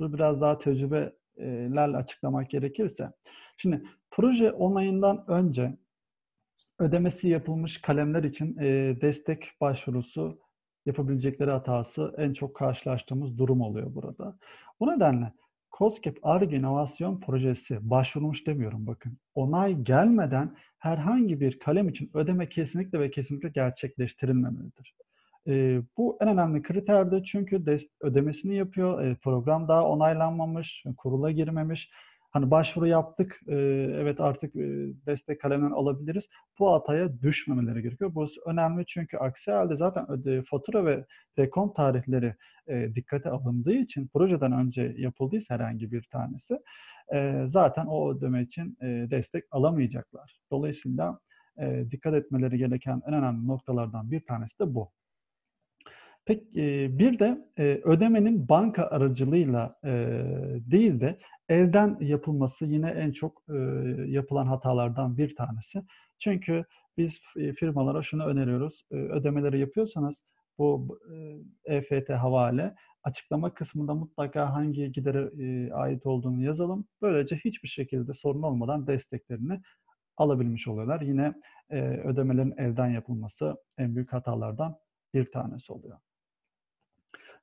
biraz 0.00 0.40
daha 0.40 0.58
tecrübelerle 0.58 1.96
açıklamak 1.96 2.50
gerekirse. 2.50 3.10
Şimdi 3.56 3.82
proje 4.10 4.52
onayından 4.52 5.24
önce 5.28 5.76
ödemesi 6.78 7.28
yapılmış 7.28 7.80
kalemler 7.80 8.24
için 8.24 8.58
e, 8.58 8.96
destek 9.00 9.50
başvurusu 9.60 10.38
yapabilecekleri 10.86 11.50
hatası 11.50 12.14
en 12.18 12.32
çok 12.32 12.56
karşılaştığımız 12.56 13.38
durum 13.38 13.60
oluyor 13.60 13.94
burada. 13.94 14.38
Bu 14.80 14.86
nedenle 14.86 15.32
COSGAP 15.78 16.18
ARGE 16.22 16.56
inovasyon 16.56 17.20
projesi 17.20 17.90
başvurmuş 17.90 18.46
demiyorum 18.46 18.86
bakın. 18.86 19.18
Onay 19.34 19.82
gelmeden 19.82 20.56
herhangi 20.78 21.40
bir 21.40 21.58
kalem 21.58 21.88
için 21.88 22.10
ödeme 22.14 22.48
kesinlikle 22.48 23.00
ve 23.00 23.10
kesinlikle 23.10 23.48
gerçekleştirilmemelidir. 23.48 24.94
E, 25.48 25.82
bu 25.96 26.18
en 26.20 26.28
önemli 26.28 26.62
kriterdir 26.62 27.24
çünkü 27.24 27.64
ödemesini 28.00 28.54
yapıyor, 28.56 29.04
e, 29.04 29.14
program 29.14 29.68
daha 29.68 29.84
onaylanmamış, 29.84 30.84
kurula 30.96 31.30
girmemiş 31.30 31.90
hani 32.34 32.50
başvuru 32.50 32.86
yaptık, 32.86 33.40
e, 33.48 33.54
evet 34.02 34.20
artık 34.20 34.56
e, 34.56 34.60
destek 35.06 35.40
kaleminden 35.40 35.70
alabiliriz. 35.70 36.28
Bu 36.58 36.72
hataya 36.72 37.20
düşmemeleri 37.22 37.82
gerekiyor. 37.82 38.14
Bu 38.14 38.26
önemli 38.46 38.86
çünkü 38.86 39.16
aksi 39.16 39.50
halde 39.50 39.76
zaten 39.76 40.10
öde, 40.10 40.42
fatura 40.50 40.86
ve 40.86 41.04
dekont 41.38 41.76
tarihleri 41.76 42.34
e, 42.68 42.94
dikkate 42.94 43.30
alındığı 43.30 43.72
için 43.72 44.08
projeden 44.08 44.52
önce 44.52 44.94
yapıldıysa 44.98 45.54
herhangi 45.54 45.92
bir 45.92 46.02
tanesi 46.02 46.58
e, 47.14 47.46
zaten 47.48 47.86
o 47.86 48.10
ödeme 48.10 48.42
için 48.42 48.76
e, 48.82 48.86
destek 49.10 49.44
alamayacaklar. 49.50 50.38
Dolayısıyla 50.50 51.18
e, 51.60 51.84
dikkat 51.90 52.14
etmeleri 52.14 52.58
gereken 52.58 53.02
en 53.06 53.14
önemli 53.14 53.46
noktalardan 53.46 54.10
bir 54.10 54.26
tanesi 54.26 54.58
de 54.58 54.74
bu. 54.74 54.90
Peki 56.26 56.88
bir 56.98 57.18
de 57.18 57.48
ödemenin 57.84 58.48
banka 58.48 58.86
aracılığıyla 58.86 59.76
değil 60.70 61.00
de 61.00 61.18
evden 61.48 61.96
yapılması 62.00 62.66
yine 62.66 62.90
en 62.90 63.12
çok 63.12 63.42
yapılan 64.06 64.46
hatalardan 64.46 65.16
bir 65.16 65.36
tanesi. 65.36 65.82
Çünkü 66.18 66.64
biz 66.98 67.20
firmalara 67.56 68.02
şunu 68.02 68.26
öneriyoruz. 68.26 68.84
Ödemeleri 68.90 69.58
yapıyorsanız 69.58 70.22
bu 70.58 70.98
EFT 71.64 72.10
havale 72.10 72.74
açıklama 73.02 73.54
kısmında 73.54 73.94
mutlaka 73.94 74.52
hangi 74.54 74.92
gidere 74.92 75.30
ait 75.72 76.06
olduğunu 76.06 76.42
yazalım. 76.42 76.86
Böylece 77.02 77.36
hiçbir 77.36 77.68
şekilde 77.68 78.14
sorun 78.14 78.42
olmadan 78.42 78.86
desteklerini 78.86 79.60
alabilmiş 80.16 80.68
oluyorlar. 80.68 81.00
Yine 81.00 81.34
ödemelerin 82.04 82.54
evden 82.56 82.88
yapılması 82.88 83.56
en 83.78 83.94
büyük 83.96 84.12
hatalardan 84.12 84.76
bir 85.14 85.32
tanesi 85.32 85.72
oluyor. 85.72 85.98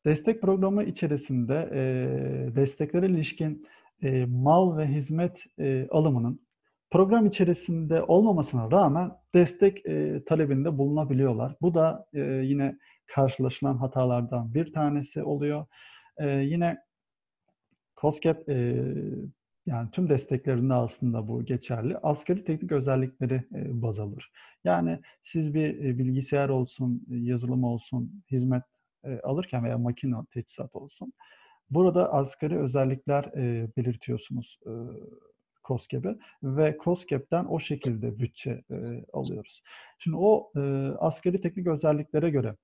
Destek 0.06 0.42
programı 0.42 0.84
içerisinde 0.84 1.70
e, 1.74 2.56
desteklere 2.56 3.06
ilişkin 3.06 3.68
e, 4.04 4.26
mal 4.26 4.78
ve 4.78 4.88
hizmet 4.88 5.46
e, 5.60 5.88
alımının 5.92 6.40
program 6.92 7.26
içerisinde 7.26 8.04
olmamasına 8.04 8.72
rağmen 8.72 9.12
destek 9.34 9.86
e, 9.86 10.24
talebinde 10.26 10.78
bulunabiliyorlar. 10.78 11.56
Bu 11.62 11.74
da 11.74 12.06
e, 12.14 12.20
yine 12.22 12.78
karşılaşılan 13.08 13.78
hatalardan 13.78 14.54
bir 14.54 14.74
tanesi 14.74 15.24
oluyor. 15.24 15.66
E, 16.18 16.28
yine 16.28 16.78
COSGAP 18.02 18.50
e, 18.50 18.86
yani 19.66 19.92
tüm 19.92 20.10
desteklerinde 20.10 20.74
aslında 20.74 21.28
bu 21.28 21.46
geçerli. 21.46 21.98
Asgari 21.98 22.44
teknik 22.44 22.72
özellikleri 22.72 23.44
baz 23.52 24.00
alır. 24.00 24.32
Yani 24.64 25.00
siz 25.24 25.54
bir 25.54 25.98
bilgisayar 25.98 26.50
olsun, 26.50 27.06
yazılım 27.10 27.64
olsun, 27.64 28.24
hizmet 28.32 28.64
e, 29.06 29.20
alırken 29.20 29.64
veya 29.64 29.78
makine 29.78 30.16
teçhizat 30.34 30.76
olsun. 30.76 31.14
Burada 31.70 32.14
asgari 32.14 32.60
özellikler 32.60 33.24
e, 33.24 33.68
belirtiyorsunuz 33.78 34.60
e, 34.66 34.72
COSGAP'e 35.64 36.16
ve 36.44 36.78
COSGAP'ten 36.84 37.46
o 37.46 37.60
şekilde 37.60 38.20
bütçe 38.20 38.64
e, 38.72 38.76
alıyoruz. 39.14 39.64
Şimdi 40.00 40.18
o 40.20 40.52
e, 40.56 40.62
asgari 41.00 41.42
teknik 41.42 41.68
özelliklere 41.68 42.30
göre 42.30 42.56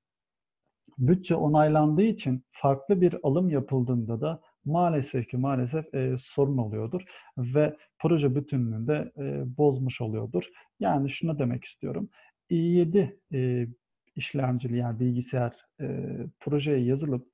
bütçe 0.97 1.35
onaylandığı 1.35 2.03
için 2.03 2.43
farklı 2.51 3.01
bir 3.01 3.15
alım 3.23 3.49
yapıldığında 3.49 4.21
da 4.21 4.41
maalesef 4.65 5.29
ki 5.29 5.37
maalesef 5.37 5.93
e, 5.93 6.15
sorun 6.19 6.57
oluyordur 6.57 7.01
ve 7.37 7.77
proje 7.99 8.35
bütünlüğünü 8.35 8.87
de 8.87 9.11
e, 9.17 9.57
bozmuş 9.57 10.01
oluyordur. 10.01 10.43
Yani 10.79 11.09
şunu 11.09 11.39
demek 11.39 11.63
istiyorum. 11.65 12.09
i7 12.49 13.17
e, 13.33 13.67
işlemcili 14.17 14.77
yani 14.77 14.99
bilgisayar 14.99 15.65
e, 15.81 16.17
projeye 16.39 16.79
yazılıp 16.79 17.27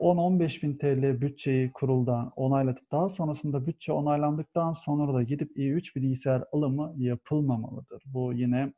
10-15 0.00 0.62
bin 0.62 0.78
TL 0.78 1.20
bütçeyi 1.20 1.72
kuruldan 1.72 2.32
onaylatıp 2.36 2.92
daha 2.92 3.08
sonrasında 3.08 3.66
bütçe 3.66 3.92
onaylandıktan 3.92 4.72
sonra 4.72 5.14
da 5.14 5.22
gidip 5.22 5.56
i3 5.56 5.94
bilgisayar 5.96 6.44
alımı 6.52 6.94
yapılmamalıdır. 6.96 8.02
Bu 8.06 8.32
yine 8.32 8.72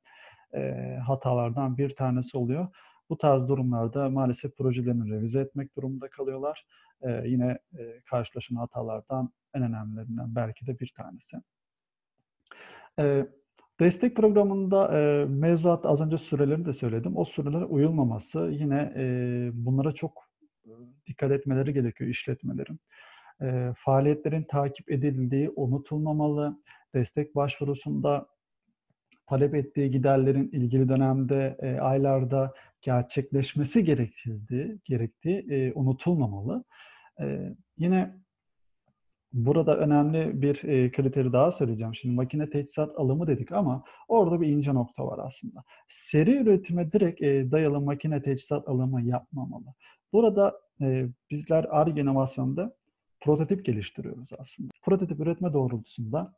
e, 0.55 0.97
hatalardan 1.07 1.79
bir 1.79 1.97
tanesi 1.97 2.39
oluyor. 2.39 2.69
Bu 3.11 3.19
tarz 3.19 3.49
durumlarda 3.49 4.11
maalesef 4.11 4.57
projelerini 4.57 5.11
revize 5.11 5.41
etmek 5.41 5.77
durumunda 5.77 6.09
kalıyorlar. 6.09 6.67
E, 7.03 7.23
yine 7.27 7.59
e, 7.79 8.01
karşılaşılan 8.11 8.61
hatalardan 8.61 9.33
en 9.55 9.63
önemlilerinden 9.63 10.35
belki 10.35 10.67
de 10.67 10.79
bir 10.79 10.93
tanesi. 10.97 11.37
E, 12.99 13.27
destek 13.81 14.17
programında 14.17 14.99
e, 14.99 15.25
mevzuat 15.25 15.87
az 15.87 16.01
önce 16.01 16.19
sürelerini 16.19 16.67
de 16.67 16.73
söyledim. 16.73 17.17
O 17.17 17.25
sürelere 17.25 17.65
uyulmaması 17.65 18.51
yine 18.53 18.93
e, 18.97 19.05
bunlara 19.53 19.93
çok 19.93 20.31
dikkat 21.07 21.31
etmeleri 21.31 21.73
gerekiyor 21.75 22.11
işletmelerin. 22.11 22.81
E, 23.43 23.73
faaliyetlerin 23.77 24.43
takip 24.43 24.91
edildiği 24.91 25.51
unutulmamalı. 25.57 26.63
Destek 26.95 27.37
başvurusunda 27.37 28.27
talep 29.27 29.55
ettiği 29.55 29.91
giderlerin 29.91 30.49
ilgili 30.53 30.89
dönemde, 30.89 31.57
e, 31.63 31.81
aylarda 31.81 32.55
gerçekleşmesi 32.83 33.85
gerektiği, 33.85 34.79
gerektiği 34.85 35.47
e, 35.51 35.73
unutulmamalı. 35.75 36.65
E, 37.21 37.55
yine 37.79 38.15
burada 39.33 39.77
önemli 39.77 40.43
bir 40.43 40.65
e, 40.65 40.91
kriteri 40.91 41.33
daha 41.33 41.53
söyleyeceğim. 41.53 41.95
Şimdi 41.95 42.15
makine 42.15 42.51
teçhizat 42.51 42.99
alımı 42.99 43.27
dedik 43.27 43.53
ama 43.53 43.85
orada 44.09 44.41
bir 44.41 44.49
ince 44.49 44.75
nokta 44.75 45.07
var 45.07 45.27
aslında. 45.27 45.65
Seri 45.89 46.37
üretime 46.37 46.93
direkt 46.93 47.23
e, 47.23 47.51
dayalı 47.51 47.81
makine 47.81 48.23
teçhizat 48.23 48.69
alımı 48.69 49.03
yapmamalı. 49.03 49.75
Burada 50.13 50.61
e, 50.81 51.07
bizler 51.31 51.67
ARGE 51.71 52.01
inovasyonda 52.01 52.75
prototip 53.21 53.65
geliştiriyoruz 53.65 54.29
aslında. 54.39 54.71
Prototip 54.83 55.21
üretme 55.21 55.53
doğrultusunda 55.53 56.35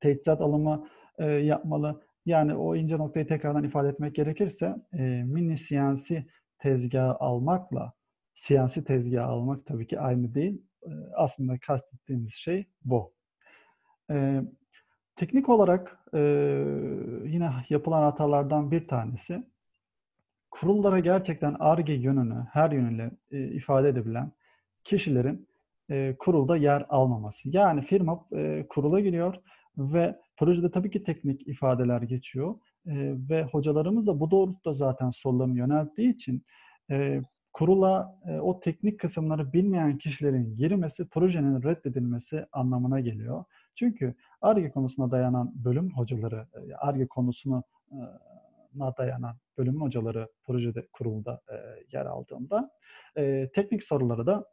teçhizat 0.00 0.40
alımı 0.40 0.88
e, 1.18 1.24
yapmalı. 1.24 2.02
Yani 2.26 2.54
o 2.54 2.76
ince 2.76 2.98
noktayı 2.98 3.26
tekrardan 3.26 3.64
ifade 3.64 3.88
etmek 3.88 4.14
gerekirse 4.14 4.76
e, 4.92 5.02
mini 5.26 5.56
CNC 5.56 6.26
tezgahı 6.58 7.14
almakla 7.14 7.92
CNC 8.34 8.84
tezgahı 8.84 9.26
almak 9.26 9.66
tabii 9.66 9.86
ki 9.86 10.00
aynı 10.00 10.34
değil. 10.34 10.62
E, 10.84 10.90
aslında 11.16 11.58
kastettiğimiz 11.58 12.32
şey 12.32 12.66
bu. 12.84 13.12
E, 14.10 14.42
teknik 15.16 15.48
olarak 15.48 15.98
e, 16.14 16.18
yine 17.24 17.50
yapılan 17.68 18.02
hatalardan 18.02 18.70
bir 18.70 18.88
tanesi 18.88 19.44
kurullara 20.50 20.98
gerçekten 20.98 21.56
ARGE 21.58 21.92
yönünü 21.92 22.46
her 22.52 22.70
yönüyle 22.70 23.10
e, 23.30 23.44
ifade 23.44 23.88
edebilen 23.88 24.32
kişilerin 24.84 25.48
e, 25.90 26.16
kurulda 26.18 26.56
yer 26.56 26.86
almaması. 26.88 27.48
Yani 27.48 27.82
firma 27.82 28.26
e, 28.32 28.66
kurula 28.68 29.00
giriyor 29.00 29.34
ve 29.78 30.16
projede 30.36 30.70
tabii 30.70 30.90
ki 30.90 31.04
teknik 31.04 31.48
ifadeler 31.48 32.02
geçiyor 32.02 32.54
e, 32.86 32.92
ve 33.30 33.42
hocalarımız 33.42 34.06
da 34.06 34.20
bu 34.20 34.30
doğrultuda 34.30 34.72
zaten 34.72 35.10
sorularını 35.10 35.58
yönelttiği 35.58 36.14
için 36.14 36.42
e, 36.90 37.20
kurula 37.54 38.18
e, 38.28 38.40
o 38.40 38.60
teknik 38.60 39.00
kısımları 39.00 39.52
bilmeyen 39.52 39.98
kişilerin 39.98 40.56
girmesi 40.56 41.08
projenin 41.08 41.62
reddedilmesi 41.62 42.46
anlamına 42.52 43.00
geliyor. 43.00 43.44
Çünkü 43.74 44.14
ARGE 44.42 44.70
konusuna 44.70 45.10
dayanan 45.10 45.52
bölüm 45.64 45.90
hocaları, 45.96 46.46
ARGE 46.78 47.06
konusuna 47.06 47.62
dayanan 48.98 49.36
bölüm 49.58 49.80
hocaları 49.80 50.28
projede 50.44 50.86
kurulda 50.92 51.40
yer 51.92 52.06
aldığında 52.06 52.70
teknik 53.54 53.84
soruları 53.84 54.26
da 54.26 54.44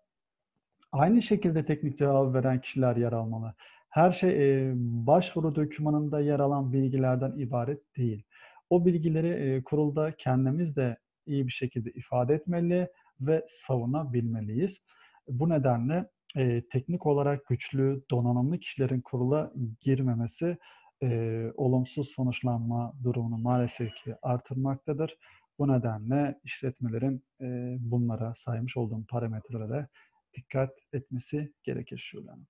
aynı 0.91 1.21
şekilde 1.21 1.65
teknik 1.65 1.97
cevabı 1.97 2.33
veren 2.33 2.61
kişiler 2.61 2.95
yer 2.95 3.11
almalı. 3.11 3.53
Her 3.89 4.11
şey 4.11 4.29
e, 4.69 4.73
başvuru 4.77 5.55
dokümanında 5.55 6.19
yer 6.19 6.39
alan 6.39 6.73
bilgilerden 6.73 7.31
ibaret 7.31 7.97
değil. 7.97 8.23
O 8.69 8.85
bilgileri 8.85 9.27
e, 9.27 9.63
kurulda 9.63 10.11
kendimiz 10.11 10.75
de 10.75 10.97
iyi 11.25 11.47
bir 11.47 11.51
şekilde 11.51 11.91
ifade 11.91 12.33
etmeli 12.33 12.89
ve 13.21 13.45
savunabilmeliyiz. 13.47 14.77
Bu 15.27 15.49
nedenle 15.49 16.09
e, 16.35 16.63
teknik 16.71 17.05
olarak 17.05 17.47
güçlü, 17.47 18.03
donanımlı 18.11 18.59
kişilerin 18.59 19.01
kurula 19.01 19.53
girmemesi 19.81 20.57
e, 21.03 21.51
olumsuz 21.55 22.09
sonuçlanma 22.09 22.93
durumunu 23.03 23.37
maalesef 23.37 23.95
ki 23.95 24.15
artırmaktadır. 24.21 25.17
Bu 25.59 25.67
nedenle 25.67 26.39
işletmelerin 26.43 27.23
e, 27.41 27.77
bunlara 27.79 28.35
saymış 28.35 28.77
olduğum 28.77 29.05
parametrelere 29.09 29.87
dikkat 30.33 30.71
etmesi 30.93 31.53
gerekir 31.63 31.97
Şule 31.97 32.29
Hanım 32.29 32.47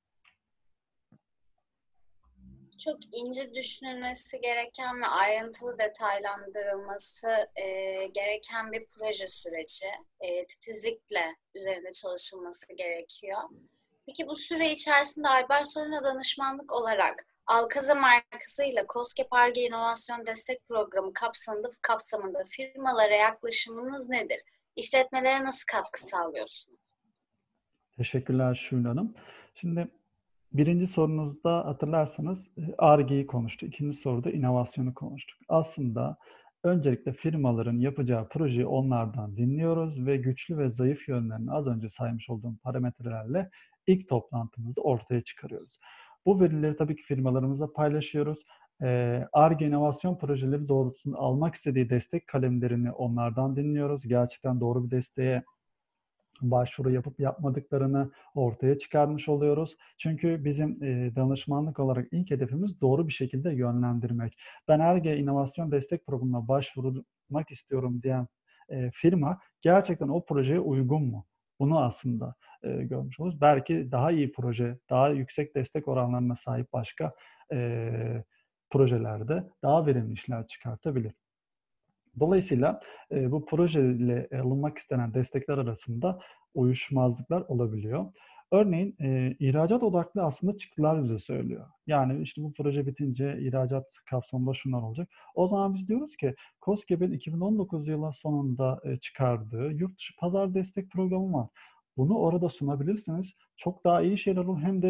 çok 2.86 3.00
ince 3.12 3.54
düşünülmesi 3.54 4.42
gereken 4.42 5.02
ve 5.02 5.06
ayrıntılı 5.06 5.80
detaylandırılması 5.80 7.28
e, 7.56 7.66
gereken 8.08 8.72
bir 8.72 8.86
proje 8.86 9.28
süreci. 9.28 9.88
E, 10.20 10.48
titizlikle 10.48 11.36
üzerinde 11.56 11.92
çalışılması 11.92 12.74
gerekiyor. 12.74 13.40
Peki 14.06 14.28
bu 14.28 14.36
süre 14.36 14.72
içerisinde 14.72 15.28
Albert 15.28 15.68
Solina 15.68 16.04
danışmanlık 16.04 16.72
olarak 16.74 17.28
Alkaza 17.46 17.96
markasıyla 17.96 18.86
COSGAP 18.94 19.34
Arge 19.34 19.62
İnovasyon 19.62 20.26
Destek 20.26 20.68
Programı 20.68 21.14
kapsamında, 21.14 21.70
kapsamında 21.82 22.44
firmalara 22.44 23.16
yaklaşımınız 23.16 24.10
nedir? 24.10 24.42
İşletmelere 24.76 25.44
nasıl 25.44 25.66
katkı 25.72 26.04
sağlıyorsunuz? 26.04 26.80
Teşekkürler 27.98 28.56
Şule 28.56 28.88
Hanım. 28.88 29.16
Şimdi 29.56 29.88
Birinci 30.54 30.88
sorunuzda 30.88 31.66
hatırlarsanız 31.66 32.48
ARGE'yi 32.78 33.28
konuştuk. 33.28 33.70
İkinci 33.70 33.98
soruda 33.98 34.32
inovasyonu 34.32 34.94
konuştuk. 34.94 35.40
Aslında 35.50 36.18
öncelikle 36.64 37.14
firmaların 37.14 37.78
yapacağı 37.78 38.30
projeyi 38.30 38.66
onlardan 38.66 39.38
dinliyoruz 39.38 40.06
ve 40.06 40.18
güçlü 40.18 40.58
ve 40.58 40.70
zayıf 40.70 41.08
yönlerini 41.10 41.52
az 41.52 41.68
önce 41.68 41.90
saymış 41.90 42.30
olduğum 42.30 42.58
parametrelerle 42.64 43.50
ilk 43.88 44.10
toplantımızda 44.10 44.82
ortaya 44.82 45.22
çıkarıyoruz. 45.22 45.80
Bu 46.26 46.42
verileri 46.42 46.78
tabii 46.78 46.96
ki 46.96 47.04
firmalarımızla 47.04 47.74
paylaşıyoruz. 47.74 48.40
ARGE 49.34 49.68
inovasyon 49.68 50.18
projeleri 50.18 50.68
doğrultusunda 50.68 51.18
almak 51.18 51.56
istediği 51.56 51.90
destek 51.90 52.28
kalemlerini 52.28 52.92
onlardan 52.92 53.56
dinliyoruz. 53.56 54.08
Gerçekten 54.08 54.60
doğru 54.60 54.86
bir 54.86 54.92
desteğe 54.92 55.44
başvuru 56.42 56.92
yapıp 56.92 57.20
yapmadıklarını 57.20 58.12
ortaya 58.36 58.78
çıkarmış 58.78 59.30
oluyoruz. 59.30 59.78
Çünkü 59.98 60.46
bizim 60.46 60.82
danışmanlık 61.16 61.80
olarak 61.80 62.08
ilk 62.12 62.32
hedefimiz 62.32 62.82
doğru 62.82 63.08
bir 63.08 63.14
şekilde 63.14 63.52
yönlendirmek. 63.52 64.38
Ben 64.68 64.80
ERGE 64.80 65.18
İnovasyon 65.18 65.72
Destek 65.72 66.06
Programı'na 66.06 66.48
başvurmak 66.48 67.52
istiyorum 67.52 68.02
diyen 68.04 68.28
firma 68.94 69.40
gerçekten 69.62 70.08
o 70.08 70.26
projeye 70.26 70.60
uygun 70.60 71.04
mu? 71.04 71.26
Bunu 71.60 71.80
aslında 71.80 72.36
e, 72.64 72.70
görmüş 72.72 73.20
oluruz. 73.20 73.42
Belki 73.42 73.92
daha 73.92 74.12
iyi 74.12 74.32
proje, 74.32 74.80
daha 74.90 75.10
yüksek 75.10 75.56
destek 75.56 75.88
oranlarına 75.88 76.36
sahip 76.36 76.74
başka 76.74 77.14
projelerde 78.70 79.50
daha 79.64 79.86
verimli 79.86 80.14
işler 80.14 80.48
çıkartabilir. 80.48 81.14
Dolayısıyla 82.20 82.80
e, 83.12 83.32
bu 83.32 83.46
projeyle 83.46 84.28
alınmak 84.44 84.78
istenen 84.78 85.14
destekler 85.14 85.58
arasında 85.58 86.20
uyuşmazlıklar 86.54 87.42
olabiliyor. 87.42 88.06
Örneğin 88.52 88.96
e, 89.02 89.36
ihracat 89.40 89.84
odaklı 89.84 90.24
aslında 90.24 90.58
çıktılar 90.58 91.04
bize 91.04 91.20
söylüyor. 91.20 91.68
Yani 91.88 92.22
işte 92.22 92.44
bu 92.44 92.54
proje 92.54 92.88
bitince 92.88 93.38
ihracat 93.40 93.86
kapsamında 94.10 94.54
şunlar 94.54 94.82
olacak. 94.82 95.10
O 95.36 95.48
zaman 95.48 95.74
biz 95.74 95.88
diyoruz 95.88 96.16
ki 96.16 96.36
COSGAP'in 96.62 97.12
2019 97.12 97.88
yılı 97.88 98.14
sonunda 98.14 98.82
e, 98.84 98.98
çıkardığı 98.98 99.72
yurt 99.72 99.98
dışı 99.98 100.16
pazar 100.18 100.54
destek 100.54 100.92
programı 100.92 101.34
var. 101.34 101.48
Bunu 101.98 102.18
orada 102.18 102.50
sunabilirsiniz. 102.50 103.34
Çok 103.58 103.84
daha 103.86 104.02
iyi 104.02 104.18
şeyler 104.18 104.42
olur. 104.42 104.62
Hem 104.62 104.82
de 104.82 104.88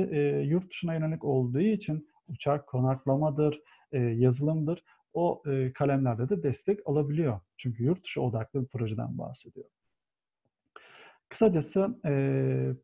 yurt 0.48 0.72
dışına 0.72 0.94
yönelik 0.94 1.24
olduğu 1.24 1.60
için 1.60 2.08
uçak 2.28 2.68
konaklamadır, 2.68 3.62
yazılımdır 3.94 4.84
o 5.14 5.44
e, 5.48 5.74
kalemlerde 5.74 6.30
de 6.30 6.44
destek 6.44 6.80
alabiliyor. 6.86 7.40
Çünkü 7.58 7.84
yurt 7.84 8.04
dışı 8.04 8.22
odaklı 8.22 8.62
bir 8.62 8.68
projeden 8.68 9.18
bahsediyor. 9.18 9.66
Kısacası 11.30 12.00
e, 12.06 12.12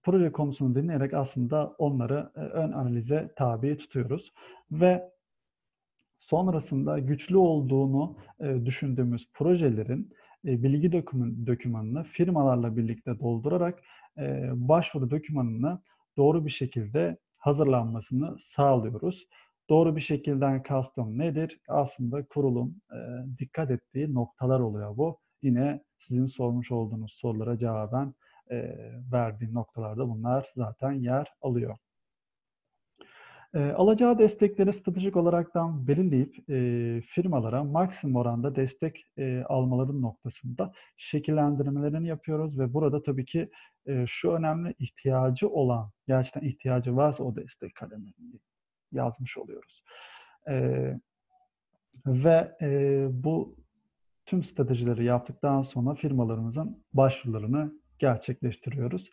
proje 0.04 0.32
konusunu 0.32 0.76
dinleyerek 0.76 1.14
aslında 1.14 1.76
onları 1.78 2.32
e, 2.36 2.40
ön 2.40 2.72
analize 2.72 3.34
tabi 3.36 3.78
tutuyoruz. 3.78 4.34
Ve 4.72 5.12
sonrasında 6.20 7.00
güçlü 7.00 7.38
olduğunu 7.38 8.18
e, 8.40 8.66
düşündüğümüz 8.66 9.30
projelerin 9.34 10.14
e, 10.46 10.64
bilgi 10.64 10.92
doküman, 10.92 11.48
dokümanını 11.48 12.04
firmalarla 12.04 12.78
birlikte 12.78 13.20
doldurarak 13.20 13.84
e, 14.18 14.50
başvuru 14.54 15.10
dokümanını 15.10 15.82
doğru 16.18 16.46
bir 16.46 16.52
şekilde 16.52 17.18
hazırlanmasını 17.38 18.38
sağlıyoruz. 18.40 19.28
Doğru 19.70 19.96
bir 19.96 20.02
şekilde 20.02 20.64
kastım 20.64 21.20
nedir? 21.20 21.60
Aslında 21.68 22.26
kurulun 22.26 22.82
e, 22.92 22.98
dikkat 23.40 23.72
ettiği 23.72 24.14
noktalar 24.14 24.60
oluyor 24.60 24.98
bu. 24.98 25.20
Yine 25.42 25.84
sizin 26.00 26.26
sormuş 26.26 26.72
olduğunuz 26.72 27.14
sorulara 27.14 27.58
cevaben 27.58 28.14
e, 28.52 28.78
verdiğim 29.12 29.54
noktalarda 29.54 30.10
bunlar 30.10 30.52
zaten 30.56 30.92
yer 30.92 31.34
alıyor. 31.42 31.78
E, 33.54 33.60
alacağı 33.60 34.20
destekleri 34.20 34.74
stratejik 34.74 35.16
olaraktan 35.16 35.88
belirleyip 35.88 36.50
e, 36.50 37.02
firmalara 37.02 37.64
maksimum 37.64 38.16
oranda 38.16 38.56
destek 38.56 39.06
e, 39.18 39.44
almaların 39.44 40.02
noktasında 40.02 40.72
şekillendirmelerini 40.98 42.08
yapıyoruz 42.08 42.60
ve 42.60 42.74
burada 42.74 43.04
tabii 43.04 43.26
ki 43.26 43.50
e, 43.86 44.06
şu 44.08 44.32
önemli 44.32 44.76
ihtiyacı 44.80 45.50
olan, 45.50 45.92
gerçekten 46.08 46.42
ihtiyacı 46.42 46.96
varsa 46.96 47.24
o 47.24 47.36
destek 47.36 47.76
kalemini 47.76 48.14
yazmış 48.92 49.38
oluyoruz. 49.38 49.84
E, 50.50 50.94
ve 52.06 52.58
e, 52.62 53.08
bu 53.12 53.56
tüm 54.26 54.44
stratejileri 54.44 55.06
yaptıktan 55.06 55.62
sonra 55.62 55.96
firmalarımızın 55.96 56.84
başvurularını 56.94 57.74
gerçekleştiriyoruz. 58.00 59.10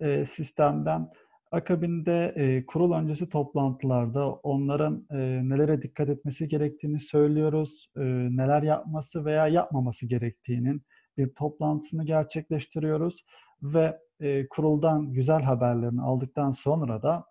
E, 0.00 0.24
sistemden 0.24 1.08
akabinde 1.50 2.32
e, 2.36 2.66
kurul 2.66 2.92
öncesi 2.92 3.28
toplantılarda 3.28 4.32
onların 4.32 5.06
e, 5.10 5.16
nelere 5.48 5.82
dikkat 5.82 6.08
etmesi 6.08 6.48
gerektiğini 6.48 7.00
söylüyoruz. 7.00 7.90
E, 7.96 8.00
neler 8.30 8.62
yapması 8.62 9.24
veya 9.24 9.48
yapmaması 9.48 10.06
gerektiğinin 10.06 10.82
bir 11.18 11.34
toplantısını 11.34 12.04
gerçekleştiriyoruz 12.04 13.24
ve 13.62 13.98
e, 14.20 14.48
kuruldan 14.48 15.12
güzel 15.12 15.42
haberlerini 15.42 16.02
aldıktan 16.02 16.52
sonra 16.52 17.02
da 17.02 17.24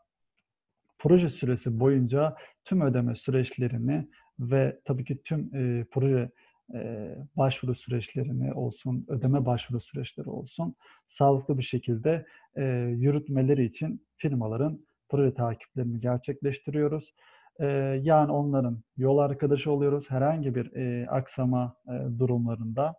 proje 1.05 1.29
süresi 1.29 1.79
boyunca 1.79 2.35
tüm 2.63 2.81
ödeme 2.81 3.15
süreçlerini 3.15 4.07
ve 4.39 4.79
tabii 4.85 5.05
ki 5.05 5.23
tüm 5.23 5.55
e, 5.55 5.85
proje 5.91 6.31
e, 6.73 7.09
başvuru 7.35 7.75
süreçlerini 7.75 8.53
olsun, 8.53 9.05
ödeme 9.07 9.45
başvuru 9.45 9.79
süreçleri 9.79 10.29
olsun 10.29 10.75
sağlıklı 11.07 11.57
bir 11.57 11.63
şekilde 11.63 12.25
e, 12.55 12.63
yürütmeleri 12.97 13.65
için 13.65 14.05
firmaların 14.17 14.79
proje 15.09 15.33
takiplerini 15.33 15.99
gerçekleştiriyoruz. 15.99 17.13
E, 17.59 17.65
yani 18.03 18.31
onların 18.31 18.83
yol 18.97 19.17
arkadaşı 19.17 19.71
oluyoruz. 19.71 20.11
Herhangi 20.11 20.55
bir 20.55 20.75
e, 20.75 21.09
aksama 21.09 21.75
e, 21.87 22.19
durumlarında 22.19 22.95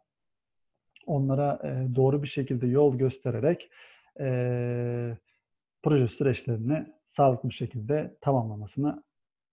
onlara 1.07 1.61
e, 1.64 1.95
doğru 1.97 2.23
bir 2.23 2.29
şekilde 2.29 2.66
yol 2.66 2.99
göstererek 2.99 3.71
e, 4.21 5.16
proje 5.83 6.09
süreçlerini 6.09 6.95
sağlıklı 7.16 7.48
bir 7.48 7.55
şekilde 7.55 8.16
tamamlamasını 8.20 9.02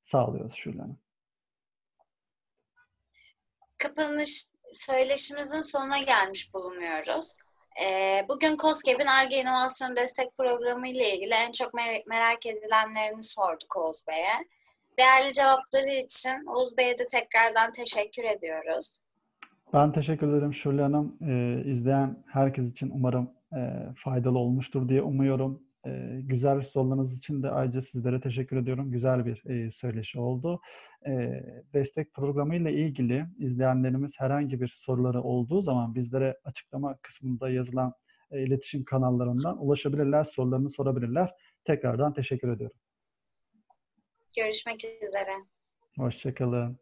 sağlıyoruz 0.04 0.56
Şule 0.56 0.82
Hanım. 0.82 1.00
Kapanış 3.78 4.46
söyleşimizin 4.74 5.62
sonuna 5.62 5.98
gelmiş 5.98 6.54
bulunuyoruz. 6.54 7.34
Ee, 7.86 8.26
bugün 8.30 8.58
COSGAP'in 8.58 9.06
ARGE 9.06 9.42
İnovasyon 9.42 9.96
Destek 9.96 10.38
Programı 10.38 10.88
ile 10.88 11.16
ilgili 11.16 11.34
en 11.34 11.52
çok 11.52 11.74
merak 12.08 12.46
edilenlerini 12.46 13.24
sorduk 13.24 13.78
Oğuz 13.78 14.08
Bey'e. 14.08 14.48
Değerli 14.98 15.34
cevapları 15.34 15.90
için 15.90 16.46
Oğuz 16.48 16.78
Bey'e 16.78 16.98
de 16.98 17.08
tekrardan 17.08 17.72
teşekkür 17.72 18.24
ediyoruz. 18.24 18.98
Ben 19.74 19.92
teşekkür 19.92 20.34
ederim 20.34 20.54
Şule 20.54 20.82
Hanım. 20.82 21.18
Ee, 21.22 21.70
izleyen 21.72 22.24
herkes 22.34 22.66
için 22.72 22.90
umarım 22.90 23.32
e, 23.56 23.60
faydalı 24.04 24.40
olmuştur 24.40 24.90
diye 24.90 25.02
umuyorum. 25.02 25.73
E, 25.86 26.20
güzel 26.22 26.62
sorularınız 26.62 27.18
için 27.18 27.44
de 27.44 27.50
ayrıca 27.50 27.82
sizlere 27.82 28.22
teşekkür 28.22 28.58
ediyorum. 28.58 28.92
Güzel 28.92 29.26
bir 29.26 29.46
e, 29.46 29.72
söyleşi 29.72 30.20
oldu. 30.20 30.62
E, 31.06 31.44
destek 31.74 32.14
programı 32.14 32.56
ile 32.56 32.74
ilgili 32.74 33.26
izleyenlerimiz 33.38 34.12
herhangi 34.18 34.62
bir 34.62 34.74
soruları 34.76 35.22
olduğu 35.22 35.62
zaman 35.62 35.96
bizlere 35.96 36.38
açıklama 36.44 36.98
kısmında 36.98 37.50
yazılan 37.50 37.94
e, 38.32 38.44
iletişim 38.44 38.84
kanallarından 38.84 39.66
ulaşabilirler, 39.66 40.24
sorularını 40.24 40.70
sorabilirler. 40.70 41.34
Tekrardan 41.66 42.14
teşekkür 42.14 42.50
ediyorum. 42.50 42.78
Görüşmek 44.36 44.86
üzere. 44.86 45.32
Hoşçakalın. 45.98 46.80